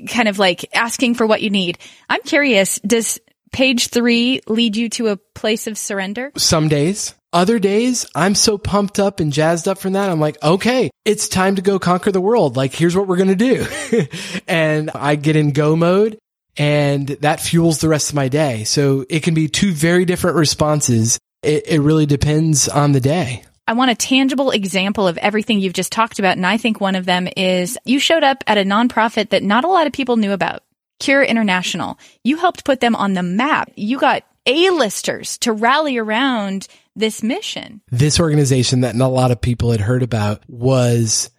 kind 0.09 0.27
of 0.27 0.39
like 0.39 0.73
asking 0.73 1.15
for 1.15 1.27
what 1.27 1.41
you 1.41 1.49
need. 1.49 1.77
I'm 2.09 2.21
curious, 2.21 2.79
does 2.79 3.19
page 3.51 3.87
three 3.87 4.41
lead 4.47 4.75
you 4.75 4.89
to 4.89 5.07
a 5.07 5.17
place 5.17 5.67
of 5.67 5.77
surrender? 5.77 6.31
Some 6.37 6.67
days. 6.67 7.15
Other 7.35 7.59
days, 7.59 8.05
I'm 8.15 8.33
so 8.33 8.57
pumped 8.57 8.97
up 8.97 9.19
and 9.19 9.33
jazzed 9.33 9.67
up 9.67 9.77
from 9.77 9.91
that. 9.91 10.09
I'm 10.09 10.21
like, 10.21 10.41
okay, 10.41 10.89
it's 11.03 11.27
time 11.27 11.57
to 11.57 11.61
go 11.61 11.79
conquer 11.79 12.09
the 12.09 12.21
world. 12.21 12.55
Like, 12.55 12.73
here's 12.73 12.95
what 12.95 13.07
we're 13.07 13.17
going 13.17 13.35
to 13.35 13.35
do. 13.35 14.07
and 14.47 14.89
I 14.95 15.17
get 15.17 15.35
in 15.35 15.51
go 15.51 15.75
mode 15.75 16.17
and 16.55 17.09
that 17.09 17.41
fuels 17.41 17.79
the 17.79 17.89
rest 17.89 18.07
of 18.07 18.15
my 18.15 18.29
day. 18.29 18.63
So 18.63 19.05
it 19.09 19.21
can 19.21 19.33
be 19.33 19.49
two 19.49 19.73
very 19.73 20.05
different 20.05 20.37
responses. 20.37 21.19
It, 21.43 21.67
it 21.67 21.81
really 21.81 22.05
depends 22.05 22.69
on 22.69 22.93
the 22.93 23.01
day. 23.01 23.43
I 23.67 23.73
want 23.73 23.91
a 23.91 23.95
tangible 23.95 24.51
example 24.51 25.05
of 25.05 25.17
everything 25.17 25.59
you've 25.59 25.73
just 25.73 25.91
talked 25.91 26.19
about. 26.19 26.37
And 26.37 26.45
I 26.45 26.55
think 26.55 26.79
one 26.79 26.95
of 26.95 27.03
them 27.03 27.27
is 27.35 27.77
you 27.83 27.99
showed 27.99 28.23
up 28.23 28.45
at 28.47 28.57
a 28.57 28.63
nonprofit 28.63 29.31
that 29.31 29.43
not 29.43 29.65
a 29.65 29.69
lot 29.69 29.87
of 29.87 29.91
people 29.91 30.15
knew 30.15 30.31
about. 30.31 30.63
Cure 31.01 31.21
International. 31.21 31.99
You 32.23 32.37
helped 32.37 32.63
put 32.63 32.79
them 32.79 32.95
on 32.95 33.11
the 33.11 33.23
map. 33.23 33.73
You 33.75 33.99
got 33.99 34.23
A-listers 34.45 35.37
to 35.39 35.51
rally 35.51 35.97
around 35.97 36.69
this 36.95 37.23
mission. 37.23 37.81
This 37.91 38.19
organization 38.19 38.81
that 38.81 38.95
not 38.95 39.07
a 39.07 39.09
lot 39.09 39.31
of 39.31 39.41
people 39.41 39.71
had 39.71 39.81
heard 39.81 40.03
about 40.03 40.43
was 40.47 41.29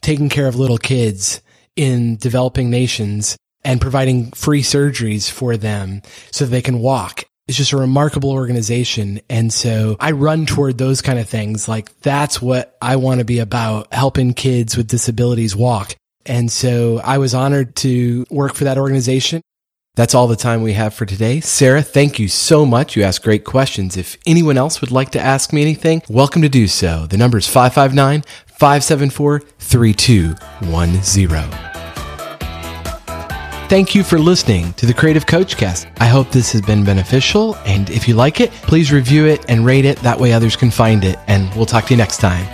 taking 0.00 0.28
care 0.28 0.46
of 0.46 0.56
little 0.56 0.78
kids 0.78 1.42
in 1.76 2.16
developing 2.16 2.70
nations 2.70 3.36
and 3.64 3.80
providing 3.80 4.30
free 4.32 4.62
surgeries 4.62 5.30
for 5.30 5.56
them 5.56 6.02
so 6.30 6.44
they 6.44 6.62
can 6.62 6.78
walk. 6.78 7.24
It's 7.48 7.58
just 7.58 7.72
a 7.72 7.76
remarkable 7.76 8.30
organization. 8.30 9.20
And 9.28 9.52
so 9.52 9.96
I 9.98 10.12
run 10.12 10.46
toward 10.46 10.78
those 10.78 11.02
kind 11.02 11.18
of 11.18 11.28
things. 11.28 11.68
Like 11.68 11.98
that's 12.00 12.40
what 12.40 12.76
I 12.80 12.96
want 12.96 13.18
to 13.18 13.24
be 13.24 13.40
about, 13.40 13.92
helping 13.92 14.34
kids 14.34 14.76
with 14.76 14.86
disabilities 14.86 15.56
walk. 15.56 15.96
And 16.24 16.50
so 16.50 17.00
I 17.02 17.18
was 17.18 17.34
honored 17.34 17.74
to 17.76 18.24
work 18.30 18.54
for 18.54 18.64
that 18.64 18.78
organization. 18.78 19.42
That's 19.96 20.14
all 20.14 20.28
the 20.28 20.36
time 20.36 20.62
we 20.62 20.74
have 20.74 20.94
for 20.94 21.04
today. 21.04 21.40
Sarah, 21.40 21.82
thank 21.82 22.18
you 22.18 22.28
so 22.28 22.64
much. 22.64 22.96
You 22.96 23.02
asked 23.02 23.22
great 23.22 23.44
questions. 23.44 23.96
If 23.96 24.16
anyone 24.24 24.56
else 24.56 24.80
would 24.80 24.92
like 24.92 25.10
to 25.10 25.20
ask 25.20 25.52
me 25.52 25.62
anything, 25.62 26.02
welcome 26.08 26.42
to 26.42 26.48
do 26.48 26.68
so. 26.68 27.06
The 27.06 27.16
number 27.16 27.38
is 27.38 27.48
559 27.48 28.22
574 28.46 29.40
3210. 29.58 31.50
Thank 33.68 33.94
you 33.94 34.02
for 34.02 34.18
listening 34.18 34.72
to 34.74 34.86
the 34.86 34.94
Creative 34.94 35.26
Coach 35.26 35.56
Cast. 35.56 35.86
I 35.98 36.06
hope 36.06 36.30
this 36.30 36.50
has 36.52 36.62
been 36.62 36.84
beneficial. 36.84 37.54
And 37.66 37.88
if 37.90 38.08
you 38.08 38.14
like 38.14 38.40
it, 38.40 38.50
please 38.50 38.90
review 38.90 39.26
it 39.26 39.44
and 39.48 39.64
rate 39.64 39.84
it. 39.84 39.98
That 39.98 40.18
way 40.18 40.32
others 40.32 40.56
can 40.56 40.72
find 40.72 41.04
it. 41.04 41.18
And 41.28 41.54
we'll 41.54 41.66
talk 41.66 41.84
to 41.86 41.94
you 41.94 41.98
next 41.98 42.18
time. 42.18 42.46